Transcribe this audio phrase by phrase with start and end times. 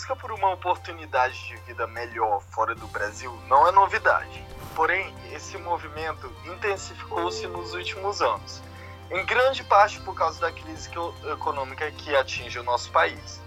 [0.00, 4.42] busca por uma oportunidade de vida melhor fora do Brasil não é novidade.
[4.74, 8.62] Porém, esse movimento intensificou-se nos últimos anos,
[9.10, 10.88] em grande parte por causa da crise
[11.30, 13.42] econômica que atinge o nosso país.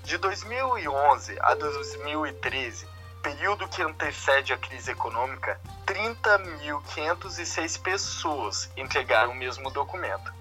[0.02, 2.88] De 2011 a 2013,
[3.23, 10.33] período que antecede a crise econômica, 30.506 pessoas entregaram o mesmo documento.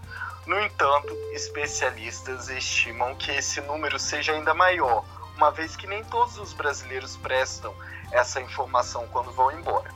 [0.45, 5.03] No entanto, especialistas estimam que esse número seja ainda maior,
[5.35, 7.75] uma vez que nem todos os brasileiros prestam
[8.11, 9.91] essa informação quando vão embora.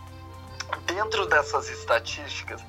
[0.86, 2.64] Dentro dessas estatísticas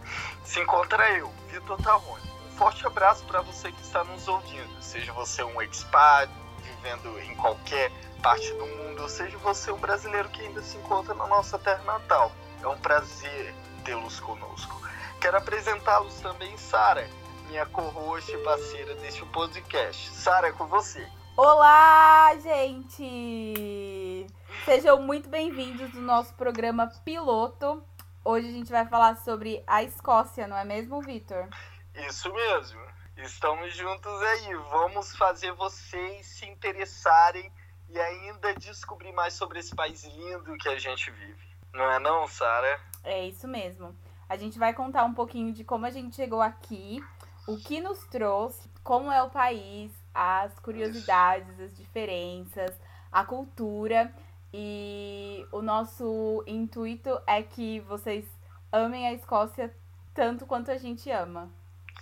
[0.44, 2.22] se encontra eu, Vitor Tarrone.
[2.46, 6.30] Um forte abraço para você que está nos ouvindo, seja você um expat
[6.62, 7.90] vivendo em qualquer
[8.22, 11.82] parte do mundo, ou seja você um brasileiro que ainda se encontra na nossa terra
[11.84, 12.32] natal.
[12.62, 14.80] É um prazer tê-los conosco.
[15.20, 17.08] Quero apresentá-los também, Sara,
[17.48, 20.10] minha co-host e parceira deste podcast.
[20.10, 21.06] Sara, é com você.
[21.36, 24.26] Olá, gente!
[24.64, 27.82] Sejam muito bem-vindos no nosso programa piloto.
[28.24, 31.48] Hoje a gente vai falar sobre a Escócia, não é mesmo, Vitor?
[31.92, 32.80] Isso mesmo.
[33.16, 34.54] Estamos juntos aí.
[34.70, 37.50] Vamos fazer vocês se interessarem
[37.88, 41.48] e ainda descobrir mais sobre esse país lindo que a gente vive.
[41.74, 42.80] Não é não, Sara?
[43.02, 43.92] É isso mesmo.
[44.28, 47.04] A gente vai contar um pouquinho de como a gente chegou aqui,
[47.48, 52.70] o que nos trouxe, como é o país, as curiosidades, as diferenças,
[53.10, 54.14] a cultura.
[54.52, 58.26] E o nosso intuito é que vocês
[58.70, 59.74] amem a Escócia
[60.14, 61.50] tanto quanto a gente ama.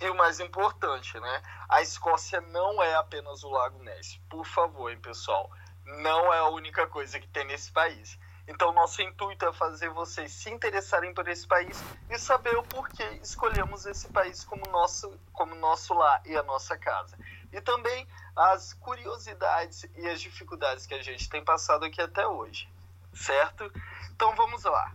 [0.01, 1.41] E o mais importante, né?
[1.69, 4.19] A Escócia não é apenas o Lago Ness.
[4.29, 5.49] Por favor, hein, pessoal.
[5.85, 8.17] Não é a única coisa que tem nesse país.
[8.47, 13.19] Então, nosso intuito é fazer vocês se interessarem por esse país e saber o porquê
[13.21, 17.17] escolhemos esse país como nosso, como nosso lar e a nossa casa.
[17.51, 22.69] E também as curiosidades e as dificuldades que a gente tem passado aqui até hoje,
[23.13, 23.71] certo?
[24.11, 24.93] Então, vamos lá.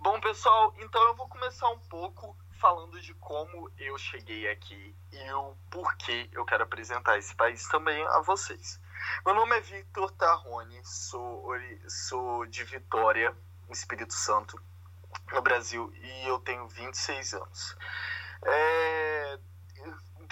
[0.00, 5.32] Bom, pessoal, então eu vou começar um pouco falando de como eu cheguei aqui e
[5.32, 8.80] o porquê eu quero apresentar esse país também a vocês.
[9.26, 11.52] Meu nome é Victor Tarrone, sou,
[11.88, 13.36] sou de Vitória,
[13.68, 14.60] Espírito Santo,
[15.32, 17.76] no Brasil, e eu tenho 26 anos.
[18.44, 19.38] É,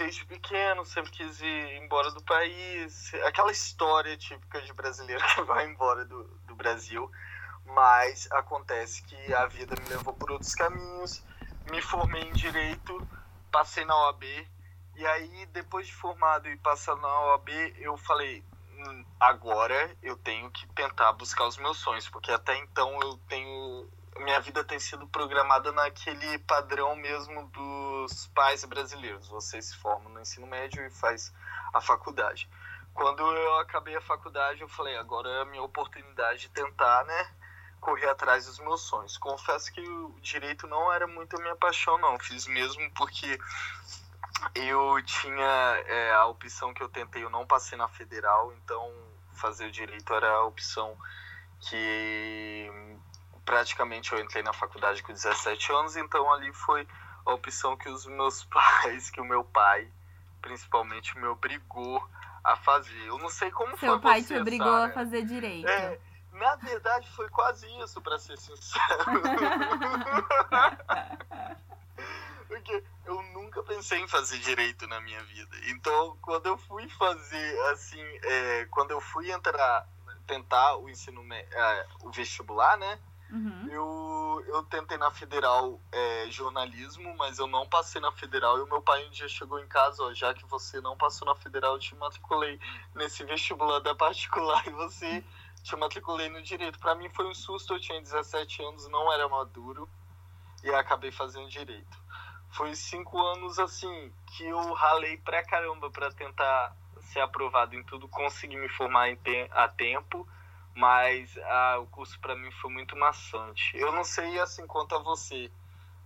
[0.01, 5.67] desde pequeno, sempre quis ir embora do país, aquela história típica de brasileiro que vai
[5.67, 7.11] embora do, do Brasil,
[7.67, 11.23] mas acontece que a vida me levou por outros caminhos,
[11.71, 13.07] me formei em Direito,
[13.53, 14.25] passei na OAB,
[14.97, 18.43] e aí, depois de formado e passando na OAB, eu falei,
[19.19, 23.87] agora eu tenho que tentar buscar os meus sonhos, porque até então eu tenho
[24.21, 29.29] minha vida tem sido programada naquele padrão mesmo dos pais brasileiros.
[29.29, 31.33] Você se forma no ensino médio e faz
[31.73, 32.49] a faculdade.
[32.93, 37.31] Quando eu acabei a faculdade, eu falei, agora é a minha oportunidade de tentar, né,
[37.81, 39.17] correr atrás dos meus sonhos.
[39.17, 42.19] Confesso que o direito não era muito a minha paixão, não.
[42.19, 43.39] Fiz mesmo porque
[44.55, 48.93] eu tinha é, a opção que eu tentei, eu não passei na federal, então
[49.35, 50.97] fazer o direito era a opção
[51.61, 53.00] que
[53.51, 56.87] praticamente eu entrei na faculdade com 17 anos, então ali foi
[57.27, 59.89] a opção que os meus pais, que o meu pai,
[60.41, 62.09] principalmente, me obrigou
[62.45, 63.09] a fazer.
[63.09, 64.87] Eu não sei como Seu foi pai você, te obrigou Sarah.
[64.87, 65.69] a fazer direito.
[65.69, 65.99] É,
[66.33, 68.87] na verdade foi quase isso, para ser sincero.
[72.47, 75.57] Porque eu nunca pensei em fazer direito na minha vida.
[75.71, 79.89] Então, quando eu fui fazer, assim, é, quando eu fui entrar,
[80.25, 82.97] tentar o ensino, é, o vestibular, né?
[83.33, 83.69] Uhum.
[83.71, 88.59] Eu, eu tentei na federal é, jornalismo, mas eu não passei na federal.
[88.59, 91.27] E o meu pai um dia chegou em casa, ó, já que você não passou
[91.27, 92.59] na federal, eu te matriculei
[92.95, 95.25] nesse vestibular da particular e você
[95.63, 96.79] te matriculei no direito.
[96.79, 99.89] Para mim foi um susto, eu tinha 17 anos, não era maduro
[100.63, 101.99] e acabei fazendo direito.
[102.51, 108.09] Foi cinco anos assim que eu ralei pra caramba para tentar ser aprovado em tudo,
[108.09, 110.27] consegui me formar em te a tempo,
[110.75, 113.77] mas ah, o curso para mim foi muito maçante.
[113.77, 115.51] Eu não sei assim quanto a você,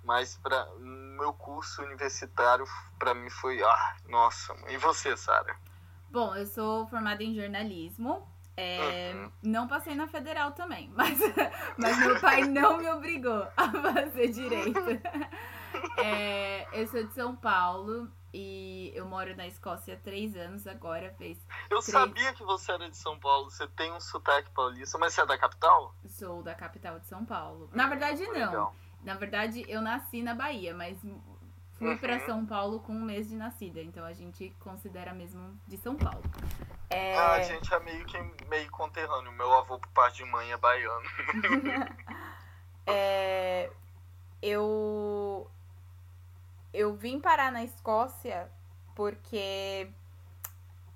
[0.03, 2.65] mas para meu curso universitário
[2.99, 4.55] para mim foi, ah, nossa.
[4.69, 5.57] E você, Sara?
[6.11, 8.29] Bom, eu sou formada em jornalismo.
[8.57, 9.33] É, Uhum.
[9.43, 11.19] Não passei na federal também, mas,
[11.77, 14.81] mas meu pai não me obrigou a fazer direito.
[15.99, 21.15] É, eu sou de São Paulo e eu moro na Escócia há três anos agora,
[21.17, 21.39] fez.
[21.71, 21.85] Eu três...
[21.85, 25.27] sabia que você era de São Paulo, você tem um sotaque paulista, mas você é
[25.27, 25.95] da capital?
[26.09, 27.71] Sou da capital de São Paulo.
[27.73, 28.33] Na verdade, não.
[28.33, 28.75] Legal.
[29.05, 30.99] Na verdade, eu nasci na Bahia, mas
[31.79, 31.99] fui Uhum.
[31.99, 35.95] pra São Paulo com um mês de nascida, então a gente considera mesmo de São
[35.95, 36.23] Paulo.
[36.91, 39.31] É, Ah, a gente é meio que meio conterrâneo.
[39.33, 41.03] Meu avô, por parte de mãe, é baiano.
[42.87, 43.71] é,
[44.43, 45.49] eu
[46.75, 48.51] eu vim parar na Escócia
[48.97, 49.89] porque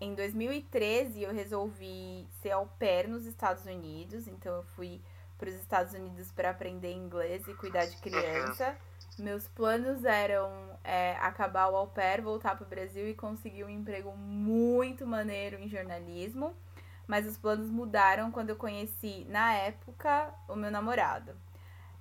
[0.01, 5.01] em 2013 eu resolvi ser au pair nos Estados Unidos, então eu fui
[5.39, 8.77] para os Estados Unidos para aprender inglês e cuidar de criança.
[9.19, 10.51] Meus planos eram
[10.83, 15.59] é, acabar o au pair, voltar para o Brasil e conseguir um emprego muito maneiro
[15.61, 16.55] em jornalismo.
[17.07, 21.35] Mas os planos mudaram quando eu conheci, na época, o meu namorado.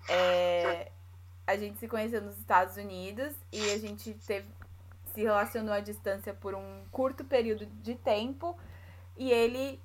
[0.09, 0.91] É,
[1.47, 4.45] a gente se conheceu nos Estados Unidos e a gente teve,
[5.13, 8.59] se relacionou à distância por um curto período de tempo.
[9.15, 9.81] E ele,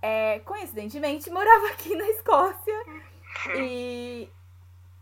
[0.00, 2.84] é, coincidentemente, morava aqui na Escócia.
[3.54, 4.30] E,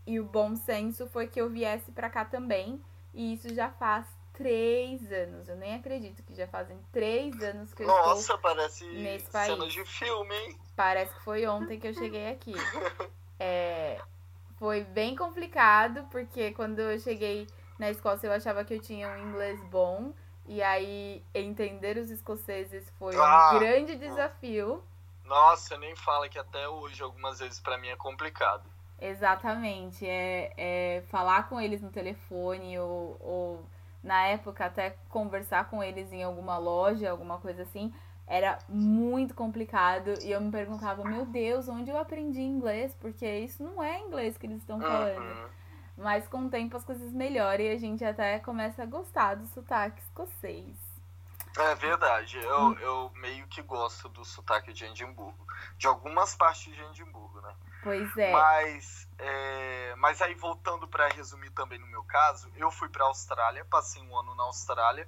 [0.05, 2.83] e o bom senso foi que eu viesse pra cá também.
[3.13, 5.47] E isso já faz três anos.
[5.47, 8.05] Eu nem acredito que já fazem três anos que eu estou.
[8.09, 9.73] Nossa, parece nesse cena país.
[9.73, 10.59] de filme, hein?
[10.75, 12.53] Parece que foi ontem que eu cheguei aqui.
[13.39, 13.99] É,
[14.63, 17.45] foi bem complicado, porque quando eu cheguei
[17.77, 20.13] na Escócia eu achava que eu tinha um inglês bom.
[20.45, 23.51] E aí entender os escoceses foi Ah.
[23.55, 24.81] um grande desafio.
[25.25, 28.63] Nossa, nem fala que até hoje, algumas vezes, pra mim é complicado.
[29.01, 30.07] Exatamente.
[30.07, 33.65] É, é falar com eles no telefone ou, ou
[34.01, 37.93] na época até conversar com eles em alguma loja, alguma coisa assim,
[38.27, 40.13] era muito complicado.
[40.21, 42.95] E eu me perguntava, meu Deus, onde eu aprendi inglês?
[42.99, 45.21] Porque isso não é inglês que eles estão falando.
[45.21, 45.47] Uhum.
[45.97, 49.45] Mas com o tempo as coisas melhoram e a gente até começa a gostar do
[49.47, 50.75] sotaque escocês.
[51.55, 52.77] É verdade, eu, Hum.
[52.79, 55.45] eu meio que gosto do sotaque de Edimburgo.
[55.77, 57.53] De algumas partes de Edimburgo, né?
[57.83, 58.31] Pois é.
[58.31, 63.63] Mas, é, mas aí voltando para resumir também no meu caso, eu fui para Austrália,
[63.65, 65.07] passei um ano na Austrália.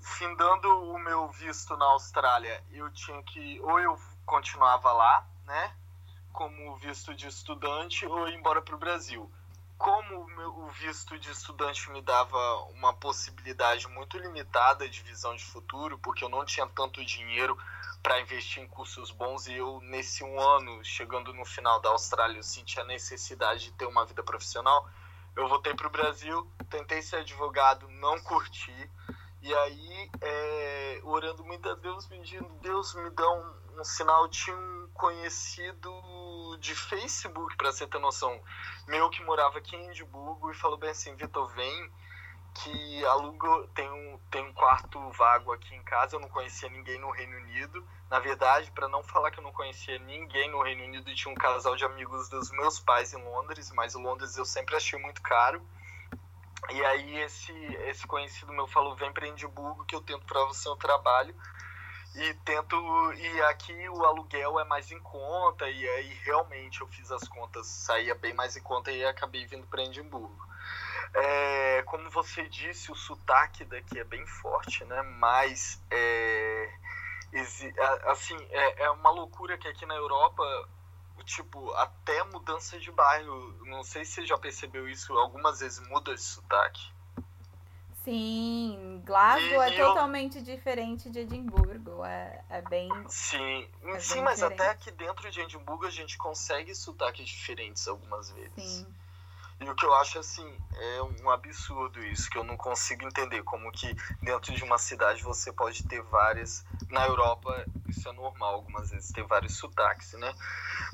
[0.00, 5.74] Findando o meu visto na Austrália, eu tinha que ou eu continuava lá, né,
[6.32, 9.30] como visto de estudante, ou ir embora para o Brasil.
[9.76, 12.38] Como o, visto de estudante me dava
[12.74, 17.56] uma possibilidade muito limitada de visão de futuro, porque eu não tinha tanto dinheiro
[18.02, 22.38] para investir em cursos bons e eu nesse um ano chegando no final da Austrália
[22.38, 24.88] eu senti a necessidade de ter uma vida profissional
[25.36, 28.90] eu voltei para o Brasil tentei ser advogado não curti
[29.48, 34.54] e aí é, orando muito a Deus pedindo Deus me dá um, um sinal tinha
[34.54, 35.90] um conhecido
[36.60, 38.38] de Facebook para você ter noção
[38.86, 41.90] meu que morava aqui em Edimburgo e falou bem assim Vitor vem
[42.62, 46.16] que aluga tem um, tem um quarto vago aqui em casa.
[46.16, 47.86] Eu não conhecia ninguém no Reino Unido.
[48.10, 51.36] Na verdade, para não falar que eu não conhecia ninguém no Reino Unido, tinha um
[51.36, 55.62] casal de amigos dos meus pais em Londres, mas Londres eu sempre achei muito caro.
[56.70, 57.52] E aí esse
[57.88, 61.34] esse conhecido meu falou: "Vem para Edimburgo que eu tento para você um trabalho".
[62.14, 62.76] E tento
[63.12, 67.66] e aqui o aluguel é mais em conta e aí realmente eu fiz as contas,
[67.66, 70.36] saía bem mais em conta e acabei vindo para Edimburgo.
[71.14, 75.02] É, como você disse, o sotaque daqui é bem forte, né?
[75.02, 76.70] Mas é,
[78.06, 80.42] assim é, é uma loucura que aqui na Europa,
[81.24, 86.12] tipo, até mudança de bairro, não sei se você já percebeu isso, algumas vezes muda
[86.12, 86.80] esse sotaque.
[88.04, 92.04] Sim, Glasgow E- é e eu- totalmente diferente de Edimburgo.
[92.04, 92.88] É, é bem.
[93.08, 94.60] Sim, É sim, bem mas diferente.
[94.62, 98.62] até aqui dentro de Edimburgo a gente consegue sotaques diferentes algumas vezes.
[98.62, 98.86] Sim.
[99.60, 103.42] E o que eu acho assim, é um absurdo isso, que eu não consigo entender
[103.42, 106.64] como que dentro de uma cidade você pode ter várias.
[106.88, 107.50] Na Europa
[107.88, 110.32] isso é normal, algumas vezes ter vários sotaques, né?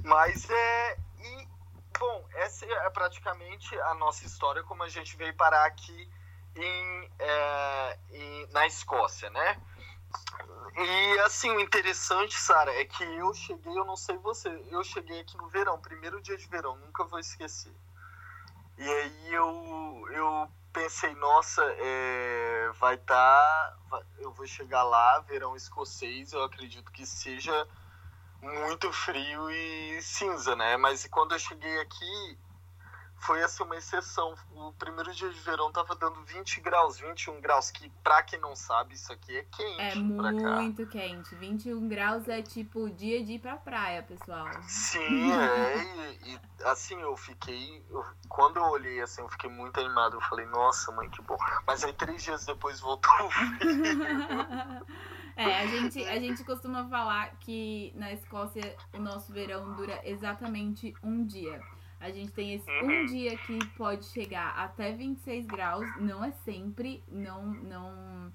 [0.02, 0.98] Mas é.
[1.18, 1.48] E,
[1.98, 6.10] bom, essa é praticamente a nossa história, como a gente veio parar aqui
[6.56, 9.60] em, é, em- na Escócia, né?
[10.76, 15.20] E assim, o interessante, Sara, é que eu cheguei, eu não sei você, eu cheguei
[15.20, 17.74] aqui no verão, primeiro dia de verão, nunca vou esquecer.
[18.76, 23.78] E aí eu, eu pensei, nossa, é, vai estar.
[24.18, 27.68] eu vou chegar lá, verão escocês, eu acredito que seja
[28.42, 30.76] muito frio e cinza, né?
[30.76, 32.38] Mas quando eu cheguei aqui,
[33.24, 34.34] foi assim uma exceção.
[34.54, 38.54] O primeiro dia de verão tava dando 20 graus, 21 graus, que pra quem não
[38.54, 39.80] sabe, isso aqui é quente.
[39.80, 41.34] É muito quente.
[41.34, 44.46] 21 graus é tipo dia de ir pra praia, pessoal.
[44.68, 46.12] Sim, é.
[46.24, 47.84] E, e assim, eu fiquei.
[47.88, 50.16] Eu, quando eu olhei assim, eu fiquei muito animado.
[50.16, 51.38] Eu falei, nossa, mãe, que bom.
[51.66, 53.58] Mas aí três dias depois voltou o frio.
[55.36, 60.94] É, a gente, a gente costuma falar que na Escócia o nosso verão dura exatamente
[61.02, 61.60] um dia.
[62.00, 63.06] A gente tem esse um Uhum.
[63.06, 68.32] dia que pode chegar até 26 graus, não é sempre, não não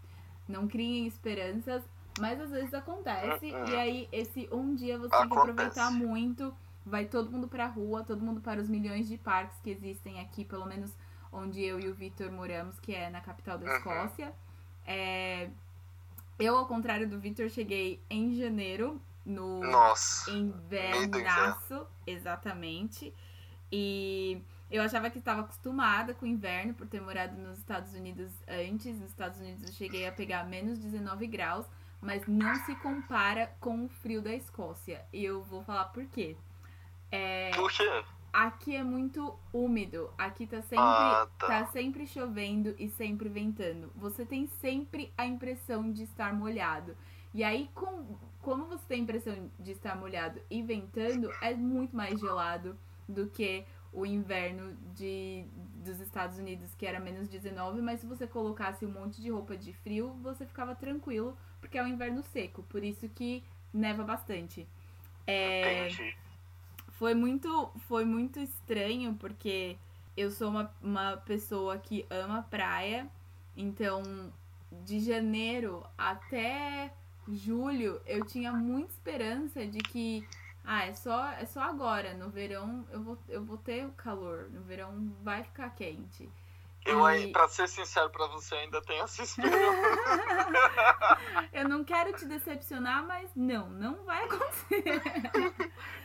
[0.47, 1.83] não criem esperanças,
[2.19, 3.65] mas às vezes acontece Uhum.
[3.67, 5.39] e aí esse um dia você tem que Acontece.
[5.49, 6.53] aproveitar muito,
[6.85, 10.43] vai todo mundo pra rua, todo mundo para os milhões de parques que existem aqui,
[10.43, 10.91] pelo menos
[11.31, 13.75] onde eu e o Vitor moramos, que é na capital da Uhum.
[13.77, 14.33] Escócia.
[14.87, 15.49] É,
[16.39, 20.25] eu, ao contrário do Vitor, cheguei em janeiro no Nossa.
[20.25, 23.13] invernaço, exatamente.
[23.71, 28.31] E eu achava que estava acostumada com o inverno por ter morado nos Estados Unidos
[28.47, 28.99] antes.
[28.99, 31.65] Nos Estados Unidos eu cheguei a pegar menos 19 graus,
[32.01, 35.03] mas não se compara com o frio da Escócia.
[35.11, 36.35] E eu vou falar por quê.
[37.11, 38.03] É, Por quê?
[38.31, 40.11] aqui é muito úmido.
[40.17, 41.47] Aqui tá sempre, Ah, tá.
[41.47, 43.91] tá sempre chovendo e sempre ventando.
[43.95, 46.95] Você tem sempre a impressão de estar molhado.
[47.33, 51.95] E aí, com, como você tem a impressão de estar molhado e ventando, é muito
[51.95, 52.77] mais gelado
[53.09, 55.45] do que o inverno de,
[55.83, 59.57] dos Estados Unidos, que era menos 19, mas se você colocasse um monte de roupa
[59.57, 64.67] de frio, você ficava tranquilo, porque é um inverno seco, por isso que neva bastante.
[65.25, 66.15] É, Entendi.
[66.89, 69.75] foi muito, foi muito estranho, porque
[70.15, 73.07] eu sou uma, uma pessoa que ama praia,
[73.57, 74.31] então
[74.83, 76.93] de janeiro até
[77.27, 80.27] julho eu tinha muita esperança de que
[80.71, 84.47] ah, é só, é só agora, no verão eu vou, eu vou ter o calor,
[84.51, 86.29] no verão vai ficar quente.
[86.85, 89.59] Eu, E- aí, pra ser sincero pra você, ainda tenho essa esperança.
[91.51, 94.83] Eu não quero te decepcionar, mas não, não vai acontecer.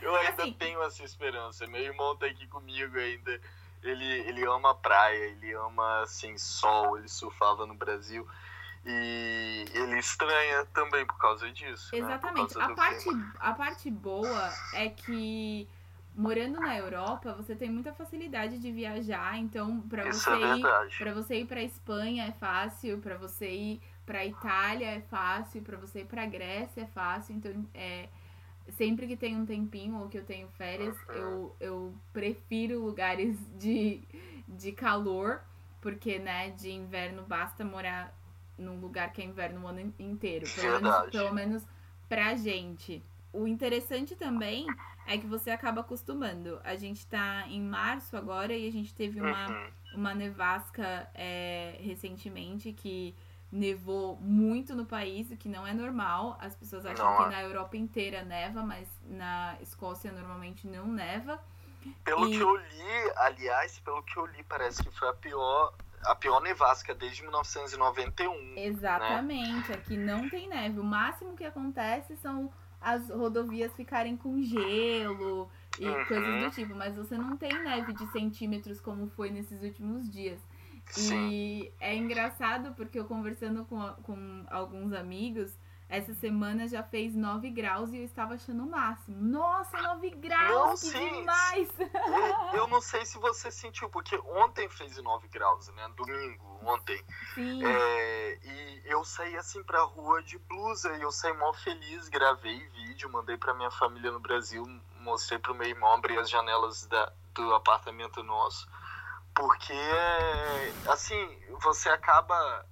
[0.01, 1.65] Eu ainda Assim- tenho essa esperança.
[1.67, 3.39] Meu irmão tá aqui comigo ainda.
[3.83, 8.27] Ele, ele ama praia, ele ama assim, sol, ele surfava no Brasil.
[8.85, 11.91] E ele estranha também por causa disso.
[11.93, 11.99] né?
[11.99, 12.53] Exatamente.
[12.53, 15.67] causa A parte, a parte boa é que
[16.15, 20.63] morando na Europa, você tem muita facilidade de viajar, então para você é ir
[20.97, 25.77] para você ir para Espanha é fácil, para você ir para Itália é fácil, para
[25.77, 28.07] você ir para Grécia é fácil, então é
[28.77, 31.15] sempre que tem um tempinho ou que eu tenho férias, Uhum.
[31.15, 34.01] eu, eu prefiro lugares de,
[34.47, 35.41] de calor,
[35.81, 38.13] porque né, de inverno basta morar
[38.57, 41.11] num lugar que é inverno o ano inteiro, pelo menos, Verdade.
[41.11, 41.67] pelo menos
[42.07, 43.03] pra gente.
[43.33, 44.65] O interessante também
[45.05, 46.59] é que você acaba acostumando.
[46.63, 49.71] A gente tá em março agora e a gente teve uma, Uhum.
[49.95, 53.13] uma nevasca é, recentemente que
[53.51, 56.37] nevou muito no país, o que não é normal.
[56.41, 57.29] As pessoas acham Não que é.
[57.29, 61.39] na Europa inteira neva, mas na Escócia normalmente não neva.
[62.03, 65.73] Pelo E- que eu li, aliás, pelo que eu li, parece que foi a pior,
[66.05, 68.53] a pior nevasca desde 1991.
[68.57, 70.79] Exatamente, aqui não tem neve.
[70.79, 76.05] O máximo que acontece são as rodovias ficarem com gelo e Uhum.
[76.05, 80.39] coisas do tipo, mas você não tem neve de centímetros como foi nesses últimos dias.
[80.91, 81.29] Sim.
[81.29, 87.49] E é engraçado porque eu conversando com, com alguns amigos, essa semana já fez 9
[87.51, 89.21] graus e eu estava achando o máximo.
[89.21, 90.49] Nossa, 9 graus!
[90.49, 91.13] Não, que sim.
[91.19, 91.69] demais!
[92.53, 95.87] E Eu não sei se você sentiu, porque ontem fez 9 graus, né?
[95.95, 97.03] Domingo, ontem.
[97.35, 102.09] Sim, É, e eu saí assim pra rua de blusa e eu saí mó feliz,
[102.09, 104.63] gravei vídeo, mandei pra minha família no Brasil,
[104.99, 108.67] mostrei pro meu irmão, abri as janelas da, do apartamento nosso.
[109.35, 109.73] Porque,
[110.87, 112.65] assim, você acaba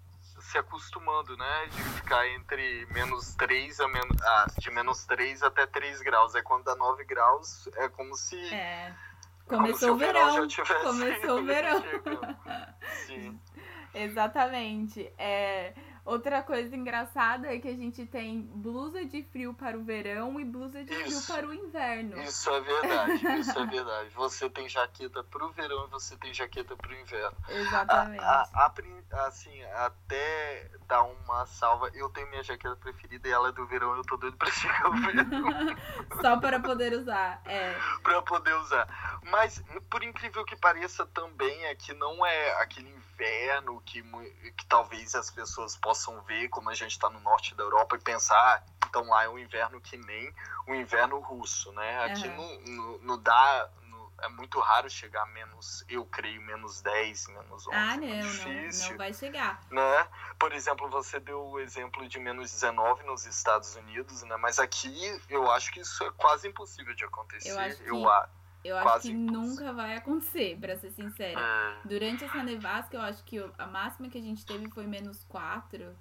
[0.53, 1.65] se acostumando, né?
[1.72, 4.22] De ficar entre menos 3 a menos.
[4.22, 6.36] Ah, de menos 3 até 3 graus.
[6.36, 8.38] Aí quando dá 9 graus, é como se.
[8.53, 8.93] é.
[9.48, 10.31] como Começou o verão.
[10.31, 11.83] já tivesse Começou o verão.
[13.07, 13.39] Sim.
[13.95, 15.12] Exatamente.
[15.17, 15.74] É,
[16.05, 20.45] outra coisa engraçada é que a gente tem blusa de frio para o verão e
[20.45, 21.31] blusa de frio Isso.
[21.33, 22.22] para o inverno.
[22.22, 24.10] Isso é verdade, isso é verdade.
[24.12, 27.38] Você tem jaqueta pro verão e você tem jaqueta pro inverno.
[27.50, 28.24] Exatamente.
[28.24, 28.65] A, a-
[29.13, 33.65] a assim, até dar uma salva, eu tenho minha jaqueta preferida e ela é do
[33.65, 35.77] verão, eu tô doido pra chegar o verão
[36.22, 37.41] Só para poder usar.
[37.45, 37.74] É.
[38.03, 39.19] pra poder usar.
[39.29, 43.12] Mas, por incrível que pareça, também é que não é aquele inverno
[43.94, 44.24] que, mu-
[44.58, 48.00] que talvez as pessoas possam ver, como a gente tá no norte da Europa, e
[48.00, 50.34] pensar, ah, então lá é um inverno que nem
[50.68, 52.03] o inverno russo, né?
[52.06, 52.36] Aqui Aham.
[52.38, 53.70] no, no, no dá.
[54.22, 57.75] é muito raro chegar a menos, eu creio, menos 10, menos 11.
[57.75, 59.62] Ah, não, não, não vai chegar.
[59.70, 60.08] Né?
[60.39, 64.38] Por exemplo, você deu o exemplo de menos 19 nos Estados Unidos, né?
[64.38, 67.51] Mas aqui eu acho que isso é quase impossível de acontecer.
[67.51, 68.10] Eu acho que, eu,
[68.63, 71.39] eu acho que nunca vai acontecer, pra ser sincera.
[71.39, 71.88] É.
[71.88, 75.96] Durante essa nevasca, eu acho que a máxima que a gente teve foi menos 4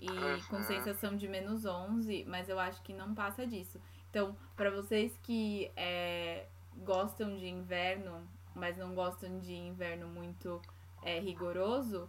[0.00, 0.40] e uhum.
[0.48, 3.80] com sensação de menos 11, mas eu acho que não passa disso.
[4.10, 6.46] Então, para vocês que é,
[6.78, 10.60] gostam de inverno, mas não gostam de inverno muito
[11.02, 12.08] é, rigoroso,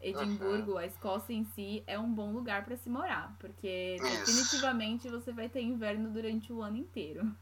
[0.00, 0.78] Edimburgo, uhum.
[0.78, 4.26] a Escócia em si, é um bom lugar para se morar, porque Isso.
[4.26, 7.32] definitivamente você vai ter inverno durante o ano inteiro.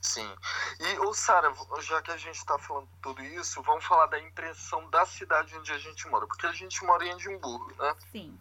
[0.00, 0.34] Sim.
[0.78, 4.88] E, ô Sara, já que a gente está falando tudo isso, vamos falar da impressão
[4.88, 7.94] da cidade onde a gente mora, porque a gente mora em Edimburgo, né?
[8.10, 8.38] Sim.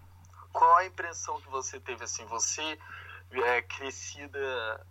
[0.54, 2.80] Qual a impressão que você teve, assim, você
[3.32, 4.86] é crescida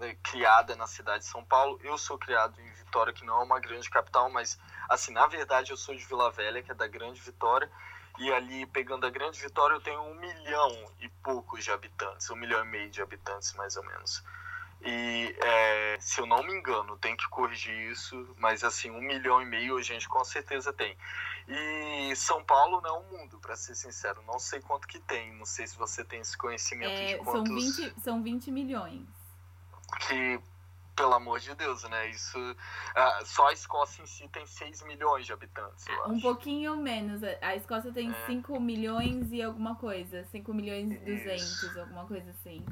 [0.00, 1.78] né, criada na cidade de São Paulo.
[1.84, 5.70] Eu sou criado em Vitória, que não é uma grande capital, mas, assim, na verdade
[5.70, 7.70] eu sou de Vila Velha, que é da Grande Vitória.
[8.18, 12.36] E ali, pegando a Grande Vitória, eu tenho um milhão e poucos de habitantes, um
[12.36, 14.22] milhão e meio de habitantes, mais ou menos.
[14.82, 19.42] E é, se eu não me engano, tem que corrigir isso, mas assim, um milhão
[19.42, 20.96] e meio a gente com certeza tem.
[21.48, 25.32] E São Paulo não é um mundo, para ser sincero, não sei quanto que tem,
[25.34, 27.74] não sei se você tem esse conhecimento é, de quantos...
[27.74, 29.20] São 20, são 20 milhões
[30.06, 30.40] que
[30.94, 32.10] pelo amor de Deus, né?
[32.10, 32.38] Isso.
[32.94, 35.86] Ah, só a Escócia em si tem 6 milhões de habitantes.
[36.06, 37.22] Um pouquinho menos.
[37.40, 38.26] A Escócia tem é.
[38.26, 40.24] 5 milhões e alguma coisa.
[40.24, 42.62] 5 milhões e 200, alguma coisa assim.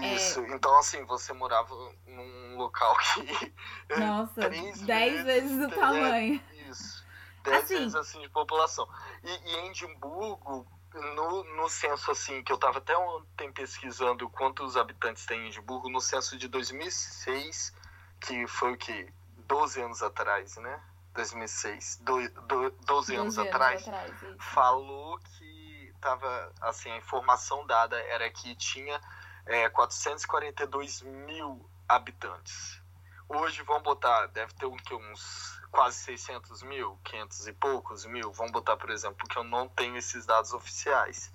[0.00, 0.54] Isso, é...
[0.54, 1.74] então assim, você morava
[2.06, 3.54] num local que.
[3.98, 6.40] Nossa, 10 vezes, vezes o tamanho.
[6.68, 7.04] Isso.
[7.44, 8.88] 10 assim, vezes assim de população.
[9.22, 14.76] E, e em Edimburgo, no, no censo, assim, que eu estava até ontem pesquisando quantos
[14.76, 17.74] habitantes tem em Edimburgo, no censo de 2006,
[18.20, 19.12] que foi o que?
[19.46, 20.80] 12 anos atrás, né?
[21.14, 27.98] 2006, do, do, 12 anos, anos atrás, atrás falou que tava, assim, a informação dada
[28.02, 29.00] era que tinha
[29.48, 32.80] é, 442 mil habitantes.
[33.28, 38.32] Hoje, vamos botar, deve ter um, que, uns quase 600 mil, 500 e poucos mil,
[38.32, 41.32] vamos botar, por exemplo, porque eu não tenho esses dados oficiais.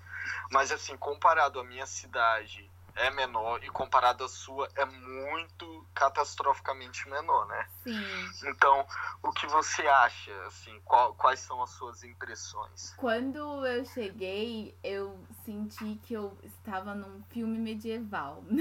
[0.50, 7.08] Mas, assim, comparado à minha cidade, é menor e comparado à sua é muito catastroficamente
[7.08, 7.66] menor, né?
[7.82, 8.48] Sim.
[8.48, 8.86] Então,
[9.22, 12.94] o que você acha, assim, qual, quais são as suas impressões?
[12.96, 18.42] Quando eu cheguei, eu senti que eu estava num filme medieval.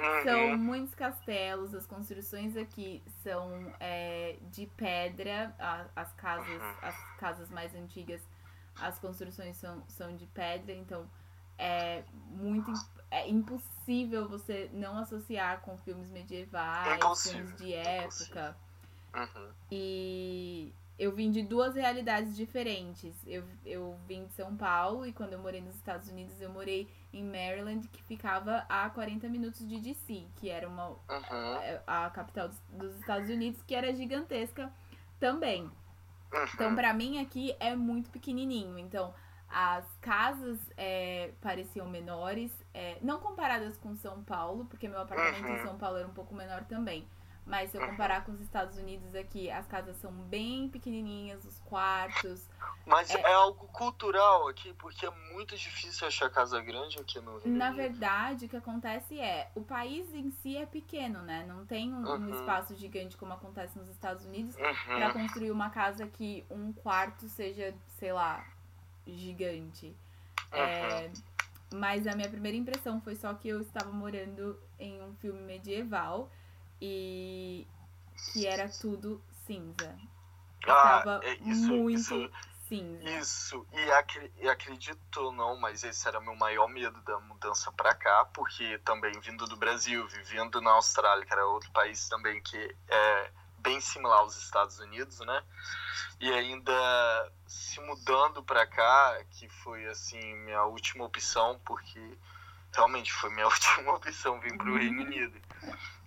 [0.00, 0.24] Uhum.
[0.24, 5.54] são muitos castelos, as construções aqui são é, de pedra,
[5.94, 6.74] as casas, uhum.
[6.82, 8.22] as casas mais antigas,
[8.80, 11.08] as construções são, são de pedra, então
[11.60, 12.72] é muito
[13.10, 18.56] é impossível você não associar com filmes medievais, impossível, filmes de época.
[19.14, 19.48] Uhum.
[19.70, 23.14] E eu vim de duas realidades diferentes.
[23.26, 26.88] Eu, eu vim de São Paulo e quando eu morei nos Estados Unidos, eu morei
[27.12, 31.80] em Maryland, que ficava a 40 minutos de DC, que era uma uhum.
[31.86, 34.72] a, a, capital dos, dos, Estados Unidos, que era gigantesca
[35.18, 35.62] também.
[35.62, 36.44] Uhum.
[36.54, 38.78] Então, para mim aqui é muito pequenininho.
[38.78, 39.12] Então,
[39.50, 45.56] as casas é, pareciam menores, é, não comparadas com São Paulo, porque meu apartamento uhum.
[45.56, 47.06] em São Paulo era um pouco menor também.
[47.50, 51.58] Mas se eu comparar com os Estados Unidos aqui, as casas são bem pequenininhas, os
[51.60, 52.48] quartos.
[52.86, 57.38] Mas é, é algo cultural aqui, porque é muito difícil achar casa grande aqui no
[57.38, 57.52] Rio.
[57.52, 61.44] Na verdade, o que acontece é, o país em si é pequeno, né?
[61.48, 62.26] Não tem um, uhum.
[62.26, 64.96] um espaço gigante como acontece nos Estados Unidos uhum.
[64.96, 68.46] para construir uma casa que um quarto seja, sei lá,
[69.06, 69.96] gigante.
[70.52, 70.58] Uhum.
[70.58, 71.10] É,
[71.72, 76.30] mas a minha primeira impressão foi só que eu estava morando em um filme medieval
[76.80, 77.66] e
[78.32, 79.96] que era tudo cinza.
[80.60, 82.30] Estava ah, é isso, muito isso,
[82.68, 83.10] cinza.
[83.10, 88.24] Isso, e, e acredito não, mas esse era meu maior medo da mudança para cá,
[88.26, 93.30] porque também vindo do Brasil, vivendo na Austrália, que era outro país também que é
[93.60, 95.42] bem similar aos Estados Unidos, né?
[96.18, 102.18] E ainda se mudando para cá, que foi assim minha última opção, porque
[102.72, 105.40] realmente foi minha última opção vir para o Reino Unido.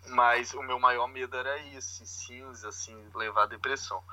[0.07, 4.03] Mas o meu maior medo era esse, cinza, assim, levar a depressão.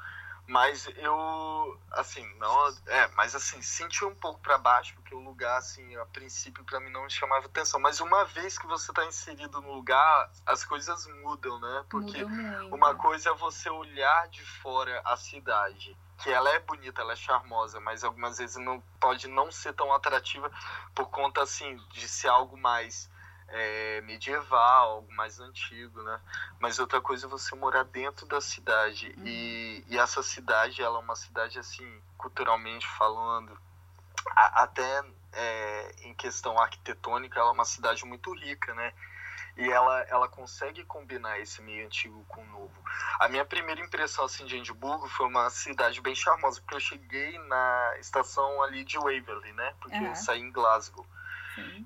[0.47, 2.69] Mas eu, assim, não.
[2.87, 6.81] É, mas assim, senti um pouco para baixo, porque o lugar, assim, a princípio para
[6.81, 7.79] mim não me chamava atenção.
[7.79, 11.85] Mas uma vez que você tá inserido no lugar, as coisas mudam, né?
[11.89, 12.25] Porque
[12.71, 17.17] uma coisa é você olhar de fora a cidade, que ela é bonita, ela é
[17.17, 20.51] charmosa, mas algumas vezes não pode não ser tão atrativa
[20.95, 23.09] por conta, assim, de ser algo mais
[23.51, 26.21] é, medieval, algo mais antigo, né?
[26.59, 29.15] Mas outra coisa é você morar dentro da cidade.
[29.17, 29.27] Uhum.
[29.27, 33.59] E, e, essa cidade, ela é uma cidade, assim, culturalmente falando,
[34.37, 38.93] a, até é, em questão arquitetônica, ela é uma cidade muito rica, né?
[39.57, 42.85] E ela, ela consegue combinar esse meio antigo com o novo.
[43.19, 47.37] A minha primeira impressão assim, de Edimburgo foi uma cidade bem charmosa, porque eu cheguei
[47.41, 49.75] na estação ali de Waverley, né?
[49.81, 50.07] Porque uhum.
[50.07, 51.05] eu saí em Glasgow.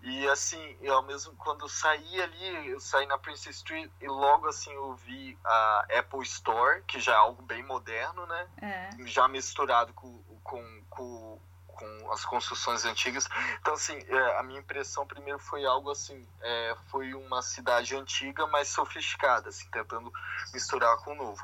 [0.03, 4.73] E assim, eu mesmo quando saí ali, eu saí na Prince Street e logo assim
[4.73, 8.49] eu vi a Apple Store, que já é algo bem moderno, né?
[8.61, 8.91] É.
[9.07, 13.29] Já misturado com, com, com, com, as construções antigas.
[13.61, 18.47] Então, assim, é, a minha impressão primeiro foi algo assim, é, foi uma cidade antiga,
[18.47, 20.13] mas sofisticada, assim, tentando
[20.53, 21.43] misturar com o novo.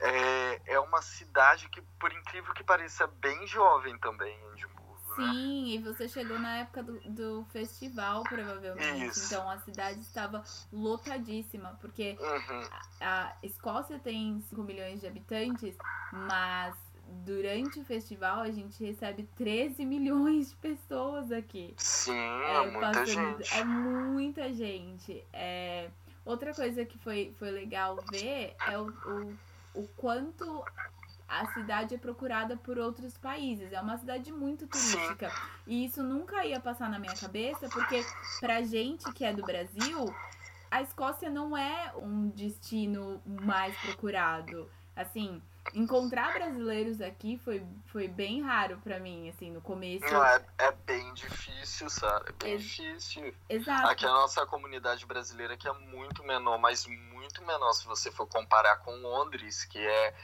[0.00, 4.89] É, é uma cidade que, por incrível que pareça, é bem jovem também, Edimburgo.
[5.18, 5.32] Né?
[5.32, 9.06] Sim, e você chegou na época do, do festival, provavelmente.
[9.06, 9.26] Isso.
[9.26, 10.42] Então a cidade estava
[10.72, 12.68] lotadíssima, porque uhum.
[13.00, 15.76] a, a Escócia tem 5 milhões de habitantes,
[16.12, 16.74] mas
[17.24, 21.74] durante o festival a gente recebe 13 milhões de pessoas aqui.
[21.76, 23.54] Sim, é, é muita gente.
[23.54, 25.24] É muita gente.
[25.32, 25.90] É,
[26.24, 29.38] outra coisa que foi, foi legal ver é o, o,
[29.74, 30.64] o quanto
[31.30, 33.72] a cidade é procurada por outros países.
[33.72, 35.32] É uma cidade muito turística.
[35.64, 38.04] E isso nunca ia passar na minha cabeça, porque
[38.40, 40.12] pra gente que é do Brasil,
[40.68, 44.68] a Escócia não é um destino mais procurado.
[44.96, 45.40] Assim,
[45.72, 50.04] encontrar brasileiros aqui foi, foi bem raro para mim, assim, no começo.
[50.12, 52.30] Não, é, é bem difícil, sabe?
[52.30, 53.34] É bem Ex difícil.
[53.48, 53.86] Exato.
[53.86, 58.26] Aqui a nossa comunidade brasileira que é muito menor, mas muito menor se você for
[58.26, 60.14] comparar com Londres, que é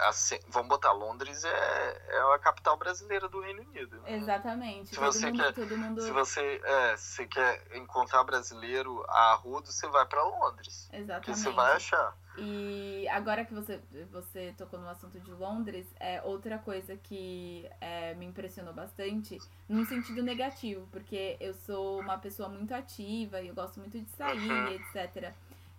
[0.00, 4.00] Assim, vamos botar, Londres é, é a capital brasileira do Reino Unido.
[4.00, 4.16] Né?
[4.16, 4.88] Exatamente.
[4.88, 6.00] Se todo você mundo, quer, todo mundo...
[6.00, 10.88] se você, é, se quer encontrar brasileiro a Rudo, você vai para Londres.
[10.90, 11.24] Exatamente.
[11.26, 12.16] Que você vai achar.
[12.38, 18.14] E agora que você, você tocou no assunto de Londres, é outra coisa que é,
[18.14, 23.54] me impressionou bastante, num sentido negativo, porque eu sou uma pessoa muito ativa e eu
[23.54, 24.68] gosto muito de sair, uhum.
[24.68, 25.34] etc.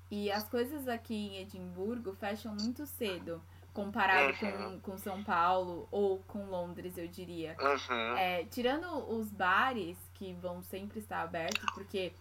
[0.09, 3.41] E as coisas aqui em Edimburgo fecham muito cedo
[3.77, 4.79] comparado uhum.
[4.79, 7.55] com, com São Paulo ou com Londres, eu diria.
[7.59, 8.17] Uhum.
[8.17, 12.11] É, tirando os bares, que vão sempre estar abertos, porque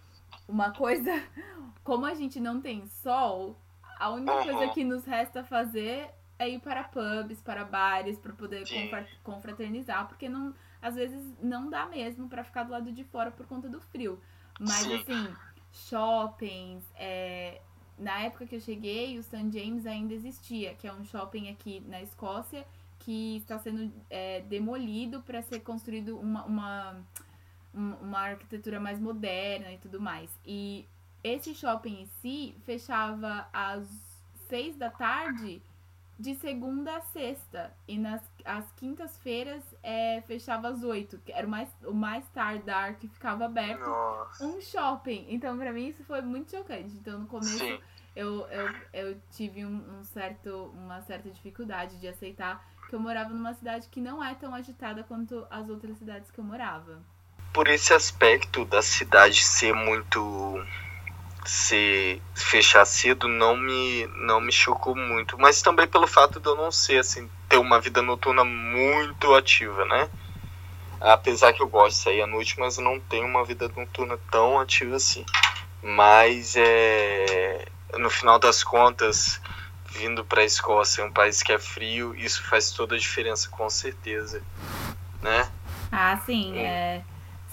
[0.46, 1.10] uma coisa,
[1.82, 3.58] como a gente não tem sol,
[3.98, 4.44] a única uhum.
[4.44, 8.64] coisa que nos resta fazer é ir para pubs, para bares, para poder
[9.22, 13.46] confraternizar, porque não, às vezes não dá mesmo para ficar do lado de fora por
[13.46, 14.20] conta do frio.
[14.60, 14.96] Mas Sim.
[14.96, 15.34] assim,
[15.72, 17.62] shoppings, é,
[17.98, 19.50] na época que eu cheguei, o St.
[19.50, 22.66] James ainda existia, que é um shopping aqui na Escócia
[22.98, 26.96] que está sendo é, demolido para ser construído uma, uma,
[27.72, 30.30] uma arquitetura mais moderna e tudo mais.
[30.44, 30.86] E
[31.22, 33.86] esse shopping em si fechava às
[34.48, 35.62] seis da tarde
[36.18, 37.72] de segunda a sexta.
[37.86, 42.94] E nas as quintas-feiras é, fechava às oito, que era o mais, o mais tardar
[42.94, 43.80] que ficava aberto.
[43.80, 44.46] Nossa.
[44.46, 45.26] Um shopping.
[45.28, 46.94] Então, pra mim, isso foi muito chocante.
[46.94, 47.82] Então, no começo,
[48.14, 53.30] eu, eu, eu tive um, um, certo, uma certa dificuldade de aceitar que eu morava
[53.30, 57.02] numa cidade que não é tão agitada quanto as outras cidades que eu morava.
[57.52, 60.64] Por esse aspecto da cidade ser muito
[61.46, 66.56] se fechar cedo não me não me chocou muito, mas também pelo fato de eu
[66.56, 70.10] não ser assim ter uma vida noturna muito ativa, né?
[71.00, 74.18] Apesar que eu gosto de sair à noite, mas eu não tenho uma vida noturna
[74.30, 75.24] tão ativa assim.
[75.82, 79.40] Mas é no final das contas,
[79.88, 83.70] vindo para a Escócia, um país que é frio, isso faz toda a diferença com
[83.70, 84.42] certeza,
[85.22, 85.48] né?
[85.92, 87.04] Ah, sim, é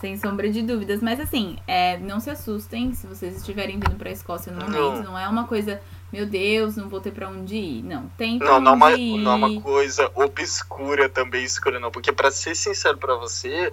[0.03, 1.01] sem sombra de dúvidas.
[1.01, 4.77] Mas assim, é, não se assustem se vocês estiverem vindo pra Escócia no momento.
[4.77, 7.83] Não, não é uma coisa, meu Deus, não vou ter pra onde ir.
[7.83, 9.17] Não, tem pra não, onde não, é uma, ir.
[9.19, 11.89] Não é uma coisa obscura também, escura não.
[11.89, 13.71] Porque para ser sincero para você,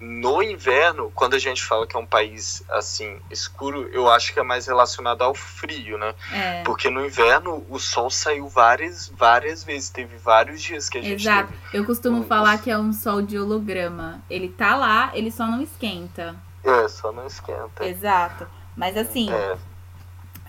[0.00, 4.40] no inverno, quando a gente fala que é um país assim escuro, eu acho que
[4.40, 6.14] é mais relacionado ao frio, né?
[6.32, 6.62] É.
[6.62, 11.20] Porque no inverno o sol saiu várias, várias vezes, teve vários dias que a gente
[11.20, 11.52] Exato.
[11.52, 11.78] Teve...
[11.78, 14.22] Eu costumo falar que é um sol de holograma.
[14.30, 16.34] Ele tá lá, ele só não esquenta.
[16.64, 17.86] É, só não esquenta.
[17.86, 18.46] Exato.
[18.74, 19.58] Mas assim, é.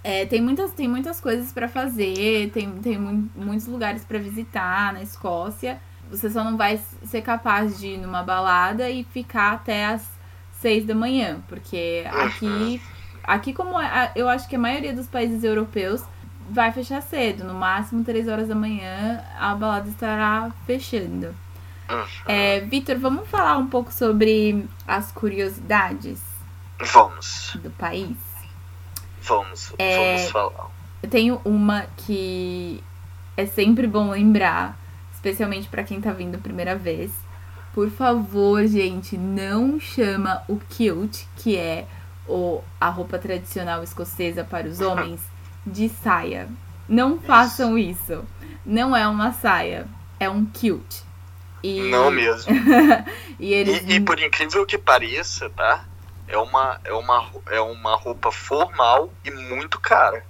[0.03, 5.03] É, tem, muitas, tem muitas coisas para fazer, tem, tem muitos lugares para visitar na
[5.03, 5.79] Escócia.
[6.11, 10.07] Você só não vai ser capaz de ir numa balada e ficar até as
[10.59, 12.81] seis da manhã, porque aqui,
[13.23, 16.03] aqui como é, eu acho que a maioria dos países europeus
[16.49, 21.33] vai fechar cedo, no máximo três horas da manhã a balada estará fechando.
[22.27, 26.21] É, Vitor, vamos falar um pouco sobre as curiosidades
[26.85, 28.17] vamos do país.
[29.21, 30.15] Vamos, é...
[30.15, 30.71] vamos falar.
[31.03, 32.83] Eu tenho uma que
[33.35, 34.77] é sempre bom lembrar,
[35.21, 37.11] especialmente para quem tá vindo a primeira vez.
[37.75, 41.85] Por favor, gente, não chama o kilt, que é
[42.27, 45.21] o, a roupa tradicional escocesa para os homens,
[45.65, 46.49] de saia.
[46.89, 48.25] Não façam isso.
[48.65, 49.87] Não é uma saia,
[50.19, 51.03] é um kilt.
[51.63, 51.83] E...
[51.83, 52.51] Não mesmo.
[53.39, 53.83] e, eles...
[53.83, 55.85] e, e por incrível que pareça, tá?
[56.27, 60.25] É uma, é, uma, é uma roupa formal e muito cara.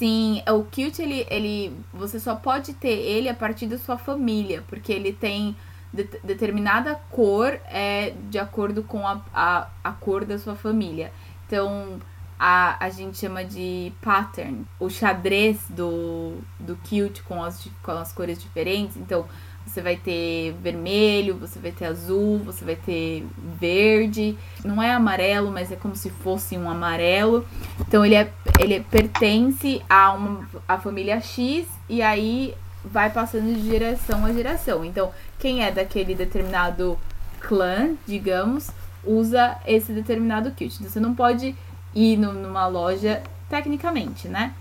[0.00, 4.64] Sim, o kilt ele, ele você só pode ter ele a partir da sua família,
[4.66, 5.54] porque ele tem
[5.92, 11.12] de, determinada cor é de acordo com a, a, a cor da sua família.
[11.46, 11.98] Então,
[12.38, 18.10] a, a gente chama de pattern, o xadrez do, do kilt com as, com as
[18.10, 18.96] cores diferentes.
[18.96, 19.28] Então,
[19.66, 23.24] você vai ter vermelho, você vai ter azul, você vai ter
[23.58, 24.36] verde.
[24.64, 27.46] Não é amarelo, mas é como se fosse um amarelo.
[27.80, 33.68] Então ele, é, ele pertence a uma a família X e aí vai passando de
[33.68, 34.84] geração a geração.
[34.84, 36.98] Então, quem é daquele determinado
[37.40, 38.70] clã, digamos,
[39.04, 40.76] usa esse determinado kit.
[40.76, 41.54] Então, você não pode
[41.94, 44.54] ir no, numa loja tecnicamente, né?